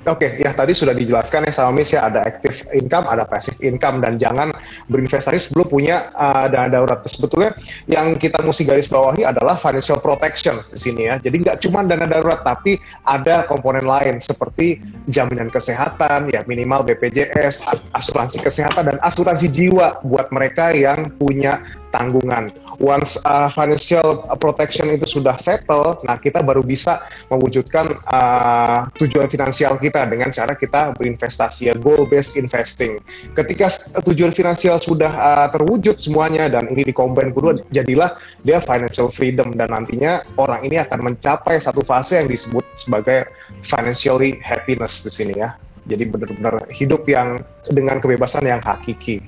[0.05, 3.57] Oke, okay, ya tadi sudah dijelaskan ya sama Miss ya ada active income, ada passive
[3.65, 4.53] income dan jangan
[4.85, 7.01] berinvestasi sebelum punya uh, dana darurat.
[7.09, 7.57] Sebetulnya
[7.89, 11.17] yang kita mesti garis bawahi adalah financial protection di sini ya.
[11.17, 14.77] Jadi nggak cuma dana darurat tapi ada komponen lain seperti
[15.09, 17.65] jaminan kesehatan ya minimal BPJS,
[17.97, 21.65] asuransi kesehatan dan asuransi jiwa buat mereka yang punya
[21.95, 22.51] tanggungan.
[22.75, 26.99] Once uh, financial protection itu sudah settle, nah kita baru bisa
[27.31, 32.99] mewujudkan uh, tujuan finansial kita dengan cara kita berinvestasi ya goal based investing.
[33.31, 33.71] Ketika
[34.03, 39.71] tujuan finansial sudah uh, terwujud semuanya dan ini dikombin kedua, jadilah dia financial freedom dan
[39.71, 43.31] nantinya orang ini akan mencapai satu fase yang disebut sebagai
[43.63, 45.55] financially happiness di sini ya.
[45.85, 47.39] Jadi benar-benar hidup yang
[47.69, 49.21] dengan kebebasan yang hakiki.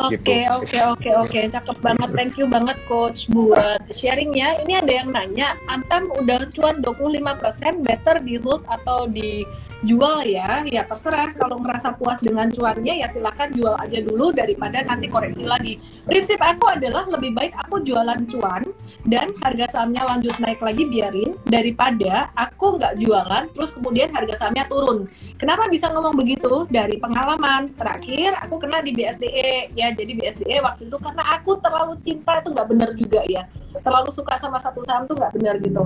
[0.00, 0.32] Oke, gitu.
[0.56, 1.40] oke, oke, oke.
[1.52, 2.08] Cakep banget.
[2.16, 4.64] Thank you banget coach buat sharingnya.
[4.64, 9.44] Ini ada yang nanya, Antam udah cuan 25% better di hold atau di
[9.82, 11.34] jual ya, ya terserah.
[11.34, 15.78] Kalau merasa puas dengan cuannya ya silahkan jual aja dulu daripada nanti koreksi lagi.
[16.06, 18.62] Prinsip aku adalah lebih baik aku jualan cuan
[19.06, 24.64] dan harga sahamnya lanjut naik lagi biarin daripada aku nggak jualan terus kemudian harga sahamnya
[24.70, 25.10] turun.
[25.36, 26.64] Kenapa bisa ngomong begitu?
[26.70, 29.90] Dari pengalaman terakhir aku kena di BSDE ya.
[29.90, 33.42] Jadi BSDE waktu itu karena aku terlalu cinta itu nggak benar juga ya.
[33.82, 35.82] Terlalu suka sama satu saham tuh nggak benar gitu.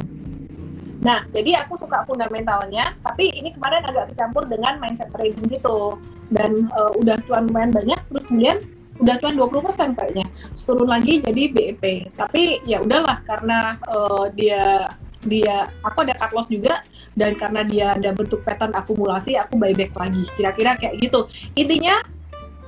[1.03, 6.01] Nah, jadi aku suka fundamentalnya, tapi ini kemarin agak kecampur dengan mindset trading gitu.
[6.32, 8.59] Dan uh, udah cuan lumayan banyak, terus kemudian
[8.97, 10.26] udah cuan 20% kayaknya.
[10.57, 11.84] Turun lagi jadi BEP.
[12.16, 14.88] Tapi ya udahlah karena uh, dia
[15.26, 16.86] dia aku ada cut loss juga
[17.18, 21.26] dan karena dia ada bentuk pattern akumulasi aku buyback lagi kira-kira kayak gitu
[21.59, 21.99] intinya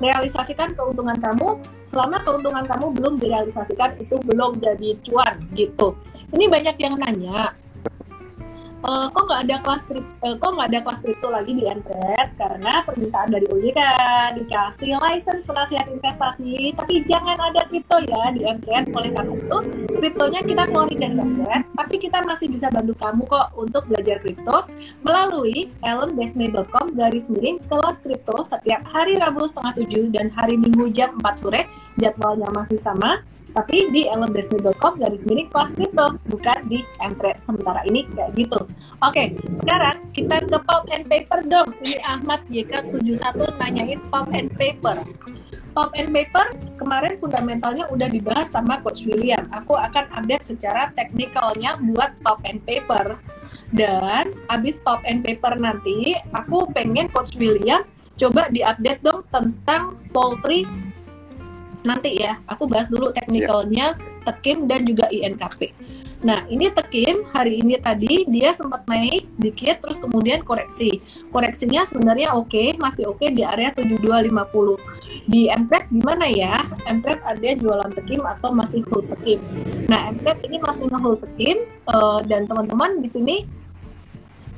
[0.02, 5.94] realisasikan keuntungan kamu selama keuntungan kamu belum direalisasikan itu belum jadi cuan gitu
[6.34, 7.54] ini banyak yang nanya
[8.84, 9.82] uh, kok nggak ada kelas
[10.22, 13.80] uh, kok nggak ada kelas kripto lagi di Entret karena permintaan dari OJK
[14.38, 16.74] dikasih license penasihat investasi.
[16.76, 19.58] Tapi jangan ada kripto ya di Entret oleh karena itu
[19.98, 24.66] kriptonya kita keluarin dari Entret tapi kita masih bisa bantu kamu kok untuk belajar kripto
[25.02, 31.14] melalui ellendesme.com garis miring kelas kripto setiap hari Rabu setengah tujuh dan hari Minggu jam
[31.22, 31.66] 4 sore.
[31.98, 33.26] Jadwalnya masih sama
[33.56, 38.60] tapi di elondesme.com garis miring kelas kripto bukan di Empre sementara ini kayak gitu
[39.00, 39.24] oke
[39.62, 45.00] sekarang kita ke pop and paper dong ini Ahmad YK71 nanyain pop and paper
[45.72, 49.46] pop and paper kemarin fundamentalnya udah dibahas sama Coach William.
[49.54, 53.14] Aku akan update secara teknikalnya buat pop and paper.
[53.70, 57.86] Dan abis pop and paper nanti, aku pengen Coach William
[58.18, 60.66] coba diupdate dong tentang poultry
[61.88, 62.36] nanti ya.
[62.44, 64.22] Aku bahas dulu teknikalnya yeah.
[64.28, 65.72] tekim dan juga INKP
[66.18, 70.98] nah ini tekim hari ini tadi dia sempat naik dikit terus kemudian koreksi.
[71.30, 76.58] Koreksinya sebenarnya oke okay, masih oke okay di area 7250 di MPRED gimana ya?
[76.90, 79.38] MPRED ada jualan tekim atau masih hold tekim?
[79.86, 83.36] Nah MPRED ini masih nge-hold tekim uh, dan teman-teman di sini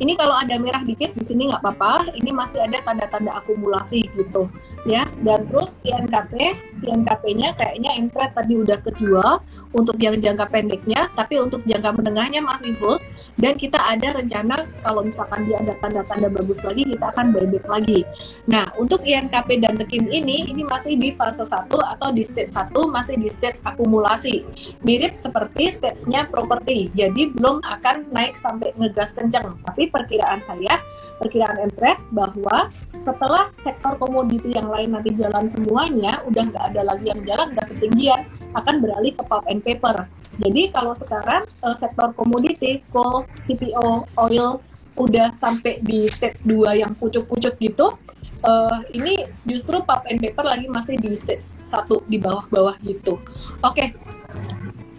[0.00, 4.48] Ini kalau ada merah dikit di sini nggak apa-apa, ini masih ada tanda-tanda akumulasi gitu
[4.88, 5.04] ya.
[5.20, 9.44] Dan terus INKP, INKP-nya kayaknya entret tadi udah kejual
[9.76, 13.04] untuk yang jangka pendeknya, tapi untuk jangka menengahnya masih hold.
[13.36, 18.00] Dan kita ada rencana kalau misalkan dia ada tanda-tanda bagus lagi, kita akan buyback lagi.
[18.48, 22.72] Nah, untuk INKP dan Tekim ini, ini masih di fase 1 atau di stage 1
[22.88, 24.48] masih di stage akumulasi.
[24.80, 29.60] Mirip seperti stage-nya properti, jadi belum akan naik sampai ngegas kenceng.
[29.60, 30.80] Tapi perkiraan saya,
[31.20, 37.12] perkiraan entret bahwa setelah sektor komoditi yang lain nanti jalan semuanya, udah nggak ada lagi
[37.12, 38.20] yang jalan, udah ketinggian,
[38.56, 40.08] akan beralih ke pulp and paper.
[40.40, 44.64] Jadi kalau sekarang uh, sektor komoditi, coal, CPO, oil
[44.96, 47.96] udah sampai di stage 2 yang pucuk-pucuk gitu,
[48.44, 53.20] uh, ini justru pulp and paper lagi masih di stage 1 di bawah-bawah gitu.
[53.60, 53.88] Oke, okay.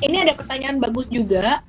[0.05, 1.65] ini ada pertanyaan bagus juga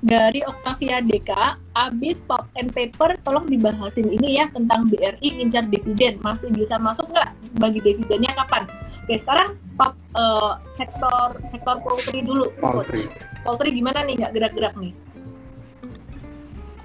[0.00, 6.16] dari Octavia Deka, abis pop and paper tolong dibahasin ini ya tentang BRI ngincar dividen
[6.24, 7.30] masih bisa masuk nggak
[7.60, 8.64] bagi dividennya kapan?
[9.04, 13.12] Oke sekarang pop uh, sektor sektor poultry dulu, poultry.
[13.44, 14.92] Poultry gimana nih nggak gerak-gerak nih?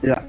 [0.04, 0.20] Ya,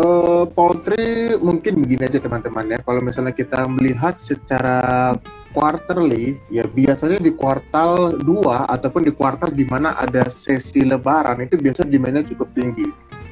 [0.00, 2.78] uh, poultry mungkin begini aja teman-teman ya.
[2.80, 5.12] Kalau misalnya kita melihat secara
[5.52, 8.24] quarterly ya biasanya di kuartal 2
[8.66, 12.88] ataupun di kuartal di mana ada sesi lebaran itu biasa demandnya cukup tinggi.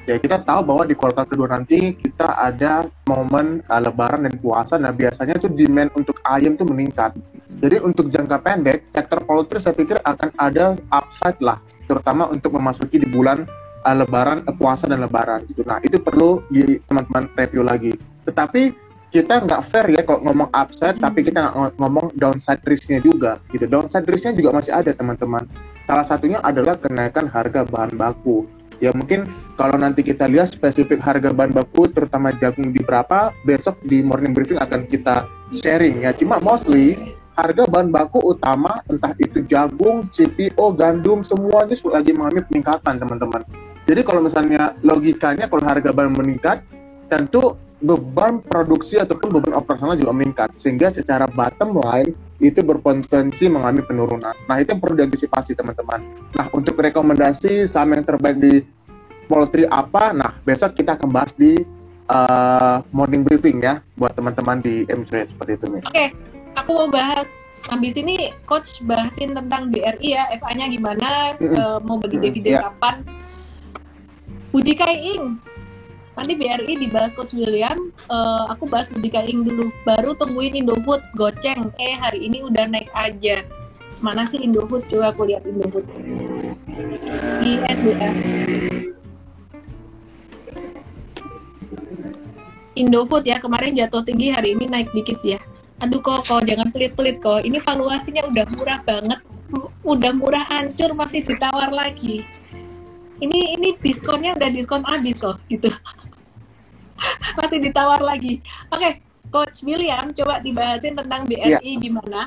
[0.08, 4.80] Ya kita tahu bahwa di kuartal kedua nanti kita ada momen uh, lebaran dan puasa.
[4.80, 7.16] Nah biasanya tuh demand untuk ayam tuh meningkat.
[7.60, 12.96] Jadi untuk jangka pendek sektor poultry saya pikir akan ada upside lah terutama untuk memasuki
[12.96, 13.44] di bulan
[13.84, 15.62] uh, lebaran uh, puasa dan lebaran gitu.
[15.68, 17.92] Nah itu perlu di teman-teman review lagi.
[18.24, 21.04] Tetapi kita nggak fair ya kalau ngomong upside hmm.
[21.04, 25.44] tapi kita nggak ngomong downside risknya juga gitu downside risknya juga masih ada teman-teman
[25.84, 28.46] salah satunya adalah kenaikan harga bahan baku
[28.78, 29.26] ya mungkin
[29.58, 34.30] kalau nanti kita lihat spesifik harga bahan baku terutama jagung di berapa besok di morning
[34.30, 36.96] briefing akan kita sharing ya cuma mostly
[37.40, 43.40] harga bahan baku utama entah itu jagung, CPO, gandum semuanya lagi mengalami peningkatan teman-teman.
[43.88, 46.60] Jadi kalau misalnya logikanya kalau harga bahan meningkat
[47.08, 53.84] tentu beban produksi ataupun beban operasional juga meningkat sehingga secara bottom line itu berpotensi mengalami
[53.84, 54.36] penurunan.
[54.48, 56.04] Nah itu yang perlu diantisipasi teman-teman.
[56.36, 58.64] Nah untuk rekomendasi saham yang terbaik di
[59.28, 60.12] poultry apa?
[60.12, 61.60] Nah besok kita akan bahas di
[62.10, 65.82] uh, morning briefing ya buat teman-teman di M-Trade seperti itu nih.
[65.84, 66.08] Oke, okay.
[66.58, 67.28] aku mau bahas
[67.68, 71.56] habis ini coach bahasin tentang BRI ya, FA-nya gimana, mm -hmm.
[71.60, 72.66] uh, mau bagi dividen mm -hmm.
[72.72, 72.96] kapan.
[74.50, 75.38] Budi Kaiing,
[76.20, 79.72] nanti BRI dibahas Coach William uh, aku bahas Kaing dulu.
[79.88, 81.72] Baru tungguin Indofood goceng.
[81.80, 83.42] Eh hari ini udah naik aja.
[84.04, 84.84] Mana sih Indofood?
[84.92, 85.88] Coba aku lihat Indofood.
[87.40, 87.80] INDF
[92.76, 95.40] Indofood ya kemarin jatuh tinggi hari ini naik dikit ya.
[95.80, 97.40] Aduh kok kok jangan pelit-pelit kok.
[97.40, 99.20] Ini valuasinya udah murah banget.
[99.82, 102.22] Udah murah hancur masih ditawar lagi.
[103.20, 105.72] Ini ini diskonnya udah diskon habis kok gitu
[107.38, 108.40] masih ditawar lagi.
[108.70, 108.92] Oke, okay,
[109.30, 111.78] Coach William, coba dibahasin tentang BRI yeah.
[111.78, 112.26] gimana?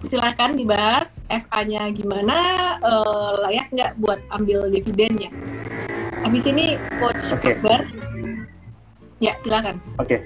[0.00, 2.36] Silahkan dibahas FA-nya gimana,
[2.80, 5.28] uh, layak nggak buat ambil dividennya.
[6.24, 7.56] Habis ini Coach okay.
[7.60, 7.84] Akbar,
[9.20, 9.76] ya silakan.
[10.00, 10.20] Oke, okay.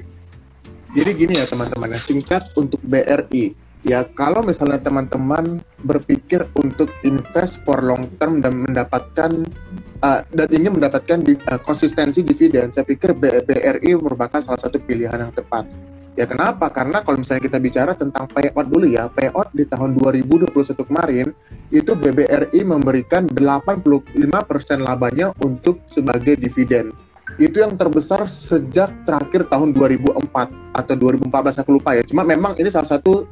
[0.95, 7.85] jadi gini ya teman-teman, singkat untuk BRI ya kalau misalnya teman-teman berpikir untuk invest for
[7.85, 9.45] long term dan mendapatkan
[10.05, 15.17] uh, dan ingin mendapatkan di, uh, konsistensi dividen, saya pikir BRI merupakan salah satu pilihan
[15.17, 15.65] yang tepat.
[16.15, 16.71] Ya kenapa?
[16.71, 20.55] Karena kalau misalnya kita bicara tentang payout dulu ya, payout di tahun 2021
[20.87, 21.35] kemarin
[21.75, 24.15] itu BBRI memberikan 85%
[24.79, 26.95] labanya untuk sebagai dividen
[27.35, 30.23] itu yang terbesar sejak terakhir tahun 2004
[30.71, 32.07] atau 2014 aku lupa ya.
[32.07, 33.27] Cuma memang ini salah satu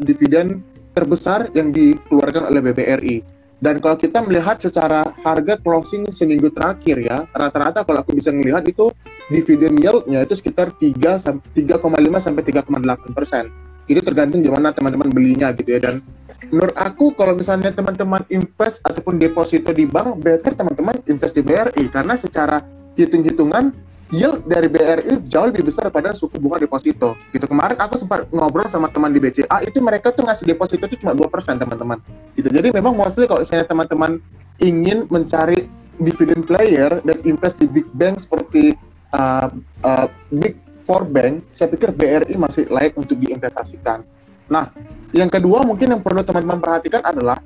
[0.00, 0.64] dividen
[0.96, 3.16] terbesar yang dikeluarkan oleh BBRI.
[3.64, 8.60] Dan kalau kita melihat secara harga closing seminggu terakhir ya, rata-rata kalau aku bisa melihat
[8.68, 8.92] itu
[9.32, 11.80] dividen yieldnya itu sekitar 3 3,5
[12.20, 13.48] sampai 3,8 persen.
[13.88, 15.80] Itu tergantung di mana teman-teman belinya gitu ya.
[15.80, 16.04] Dan
[16.52, 21.88] menurut aku kalau misalnya teman-teman invest ataupun deposito di bank, better teman-teman invest di BRI
[21.88, 22.60] karena secara
[23.00, 23.72] hitung-hitungan
[24.12, 27.16] yield dari BRI jauh lebih besar daripada suku bunga deposito.
[27.32, 31.00] Gitu kemarin aku sempat ngobrol sama teman di BCA itu mereka tuh ngasih deposito itu
[31.00, 31.98] cuma 2% teman-teman.
[32.36, 32.48] Gitu.
[32.52, 34.20] Jadi memang mostly kalau saya teman-teman
[34.60, 35.66] ingin mencari
[36.02, 38.74] dividend player dan invest di big bank seperti
[39.14, 39.48] uh,
[39.86, 44.04] uh, big four bank, saya pikir BRI masih layak untuk diinvestasikan.
[44.52, 44.68] Nah,
[45.16, 47.40] yang kedua mungkin yang perlu teman-teman perhatikan adalah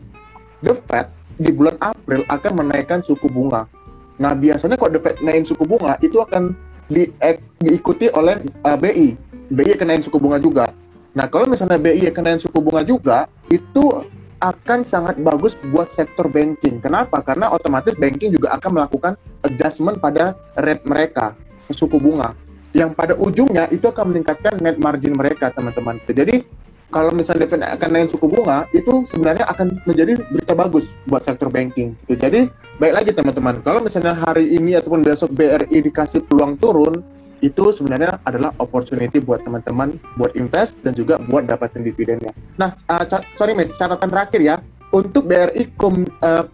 [0.58, 1.06] the Fed
[1.38, 3.70] di bulan April akan menaikkan suku bunga
[4.18, 6.54] Nah biasanya kalau The Fed naik suku bunga itu akan
[6.90, 9.14] di, eh, diikuti oleh uh, BI.
[9.48, 10.74] BI kenain suku bunga juga.
[11.14, 14.04] Nah kalau misalnya BI kenain suku bunga juga itu
[14.38, 16.78] akan sangat bagus buat sektor banking.
[16.78, 17.18] Kenapa?
[17.22, 19.12] Karena otomatis banking juga akan melakukan
[19.42, 21.34] adjustment pada rate mereka
[21.74, 22.34] suku bunga
[22.76, 25.98] yang pada ujungnya itu akan meningkatkan net margin mereka teman-teman.
[26.04, 26.44] Jadi
[26.88, 31.92] kalau misalnya akan naik suku bunga, itu sebenarnya akan menjadi berita bagus buat sektor banking.
[32.08, 32.48] Jadi
[32.80, 37.04] baik lagi teman-teman, kalau misalnya hari ini ataupun besok BRI dikasih peluang turun,
[37.38, 42.34] itu sebenarnya adalah opportunity buat teman-teman buat invest dan juga buat dapatin dividennya.
[42.58, 43.04] Nah, uh,
[43.38, 44.56] sorry Miss, catatan terakhir ya,
[44.90, 46.44] untuk BRI kom, uh,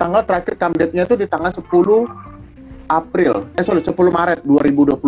[0.00, 1.62] tanggal terakhir come date-nya itu di tanggal 10
[2.90, 4.98] April, eh sorry 10 Maret 2022,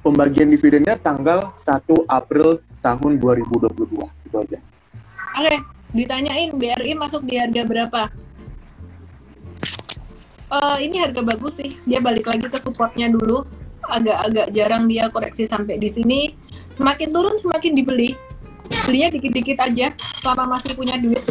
[0.00, 4.58] pembagian dividennya tanggal 1 April tahun 2022 itu aja.
[5.40, 5.56] Oke,
[5.96, 8.12] ditanyain BRI masuk di harga berapa?
[10.52, 11.80] Uh, ini harga bagus sih.
[11.88, 13.48] Dia balik lagi ke supportnya dulu.
[13.88, 16.36] Agak-agak jarang dia koreksi sampai di sini.
[16.68, 18.12] Semakin turun semakin dibeli.
[18.84, 21.24] Belinya dikit-dikit aja selama masih punya duit.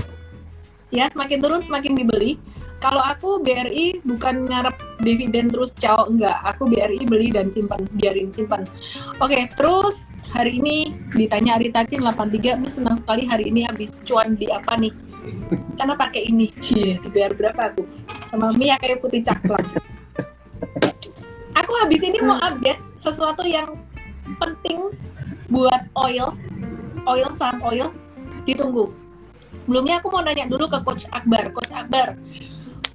[0.90, 2.42] Ya, semakin turun semakin dibeli.
[2.84, 6.38] Kalau aku BRI bukan ngarep dividen terus cowok enggak.
[6.44, 8.68] Aku BRI beli dan simpan, biarin simpan.
[9.24, 10.04] Oke, terus
[10.34, 14.74] hari ini ditanya Arita Cin 83 Miss senang sekali hari ini habis cuan di apa
[14.82, 14.90] nih?
[15.78, 16.50] Karena pakai ini.
[16.58, 17.86] Cie dibayar berapa aku?
[18.34, 19.64] Sama Mia kayak putih caklang
[21.54, 23.78] aku habis ini mau update sesuatu yang
[24.42, 24.94] penting
[25.54, 26.34] buat oil
[27.06, 27.88] oil saham oil.
[28.44, 28.92] Ditunggu.
[29.56, 31.54] Sebelumnya aku mau nanya dulu ke Coach Akbar.
[31.54, 32.18] Coach Akbar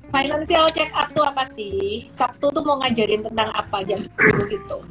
[0.09, 2.05] financial check up tuh apa sih?
[2.13, 4.83] Sabtu tuh mau ngajarin tentang apa jam 10 gitu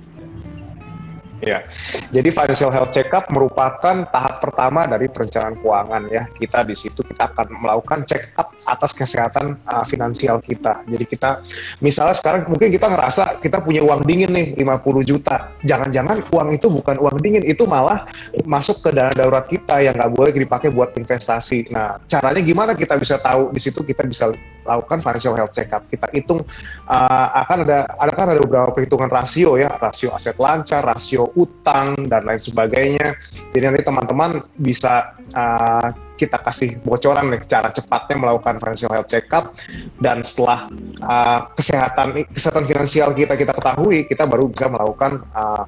[1.38, 1.62] Ya,
[2.10, 6.26] jadi financial health checkup merupakan tahap pertama dari perencanaan keuangan ya.
[6.34, 10.82] Kita di situ kita akan melakukan check up atas kesehatan uh, finansial kita.
[10.90, 11.46] Jadi kita
[11.86, 15.54] misalnya sekarang mungkin kita ngerasa kita punya uang dingin nih 50 juta.
[15.62, 18.10] Jangan-jangan uang itu bukan uang dingin, itu malah
[18.42, 21.70] masuk ke dana darurat kita yang nggak boleh dipakai buat investasi.
[21.70, 24.34] Nah, caranya gimana kita bisa tahu di situ kita bisa
[24.68, 25.88] lakukan financial health checkup.
[25.88, 26.43] Kita hitung
[26.91, 31.95] uh, akan ada ada kan ada beberapa perhitungan rasio ya, rasio aset lancar, rasio utang
[32.11, 33.15] dan lain sebagainya.
[33.55, 39.53] Jadi nanti teman-teman bisa uh, kita kasih bocoran nih cara cepatnya melakukan financial health checkup
[40.01, 40.65] dan setelah
[41.05, 45.63] uh, kesehatan kesehatan finansial kita kita ketahui, kita baru bisa melakukan uh,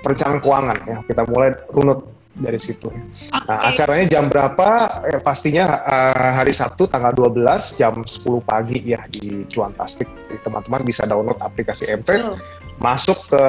[0.00, 0.96] perencanaan keuangan ya.
[1.04, 2.88] Kita mulai runut dari situ.
[2.88, 3.44] Okay.
[3.44, 4.68] Nah, acaranya jam berapa?
[5.12, 10.08] Eh, pastinya uh, hari Sabtu tanggal 12 jam 10 pagi ya di Cuantastik.
[10.42, 12.36] Teman-teman bisa download aplikasi MP, uh.
[12.80, 13.42] masuk ke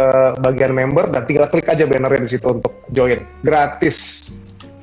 [0.44, 3.24] bagian member dan tinggal klik aja bannernya di situ untuk join.
[3.42, 4.30] Gratis.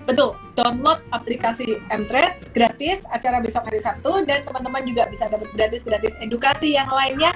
[0.08, 6.18] Betul, download aplikasi Mtrade gratis acara besok hari Sabtu dan teman-teman juga bisa dapat gratis-gratis
[6.18, 7.30] edukasi yang lainnya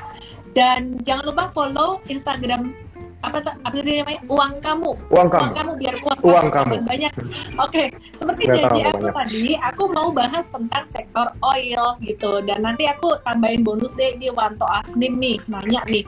[0.59, 2.75] dan jangan lupa follow Instagram
[3.25, 6.85] apa apa namanya uang kamu uang kamu, uang kamu biar uang, uang kamu, kamu.
[6.85, 7.13] banyak
[7.65, 7.87] oke okay.
[8.17, 9.15] seperti janji aku banyak.
[9.17, 14.29] tadi aku mau bahas tentang sektor oil gitu dan nanti aku tambahin bonus deh di
[14.29, 16.05] Wanto Asnim nih nanya nih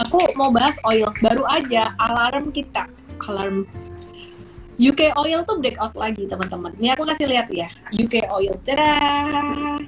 [0.00, 2.88] aku mau bahas oil baru aja alarm kita
[3.28, 3.68] alarm
[4.74, 6.74] UK Oil tuh breakout lagi teman-teman.
[6.82, 8.58] Ini aku kasih lihat ya UK Oil.
[8.66, 9.78] Cerah.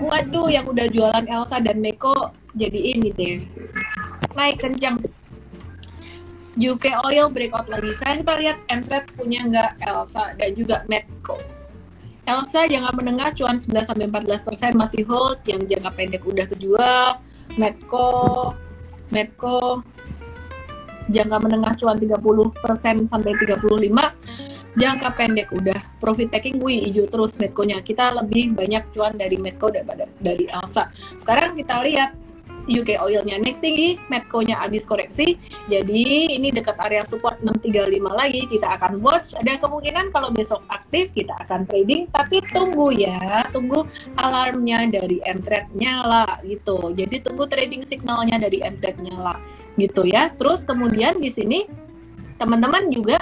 [0.00, 3.38] Waduh, yang udah jualan Elsa dan Meko jadi ini deh.
[4.36, 5.00] Naik kencang.
[6.60, 7.96] UK Oil breakout lagi.
[7.96, 11.40] Sekarang kita lihat Entret punya nggak Elsa dan juga Medco.
[12.28, 17.08] Elsa jangka menengah cuan 11 sampai 14 persen masih hold, yang jangka pendek udah kejual.
[17.56, 18.08] Medco,
[19.10, 19.82] Medco
[21.10, 23.66] jangka menengah cuan 30 persen sampai 35
[24.78, 29.66] jangka pendek udah profit taking wih hijau terus Medco-nya kita lebih banyak cuan dari Medco
[29.66, 30.86] daripada dari Elsa
[31.18, 32.14] sekarang kita lihat
[32.68, 35.38] UK oilnya naik tinggi, Medco-nya habis koreksi.
[35.70, 39.36] Jadi ini dekat area support 635 lagi kita akan watch.
[39.38, 43.86] Ada kemungkinan kalau besok aktif kita akan trading, tapi tunggu ya, tunggu
[44.18, 46.92] alarmnya dari M-Trade nyala gitu.
[46.92, 49.38] Jadi tunggu trading signalnya dari M-Trade nyala
[49.78, 50.28] gitu ya.
[50.34, 51.64] Terus kemudian di sini
[52.40, 53.20] teman-teman juga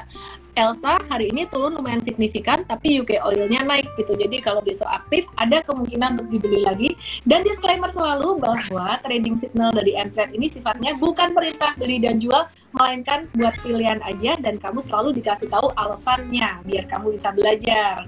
[0.58, 4.18] Elsa hari ini turun lumayan signifikan, tapi UK oilnya naik gitu.
[4.18, 6.98] Jadi kalau besok aktif, ada kemungkinan untuk dibeli lagi.
[7.22, 12.50] Dan disclaimer selalu bahwa trading signal dari Mtrade ini sifatnya bukan perintah beli dan jual,
[12.74, 18.02] melainkan buat pilihan aja dan kamu selalu dikasih tahu alasannya biar kamu bisa belajar.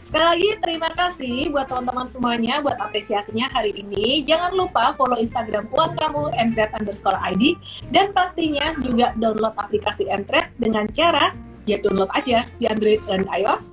[0.00, 4.24] Sekali lagi terima kasih buat teman-teman semuanya buat apresiasinya hari ini.
[4.24, 7.60] Jangan lupa follow Instagram Puan Kamu Mtrade underscore ID
[7.92, 11.30] dan pastinya juga download aplikasi Mtrade dengan cara
[11.70, 13.70] ya download aja di Android dan iOS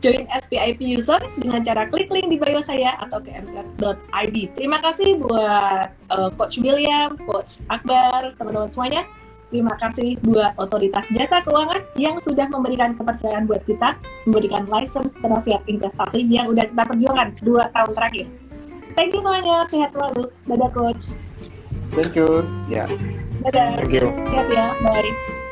[0.00, 4.36] join SPIP user dengan cara klik link di bio saya atau ke mcat.id.
[4.54, 9.02] Terima kasih buat uh, Coach William, Coach Akbar, teman-teman semuanya.
[9.48, 13.96] Terima kasih buat otoritas jasa keuangan yang sudah memberikan kepercayaan buat kita,
[14.28, 18.26] memberikan license penasihat investasi yang udah kita perjuangkan dua tahun terakhir.
[18.92, 20.28] Thank you semuanya, sehat selalu.
[20.44, 21.16] Dadah coach.
[21.96, 22.44] Thank you.
[22.68, 22.84] Ya.
[23.48, 23.80] Dadah.
[23.80, 24.12] Thank you.
[24.28, 25.47] Sehat ya, bye.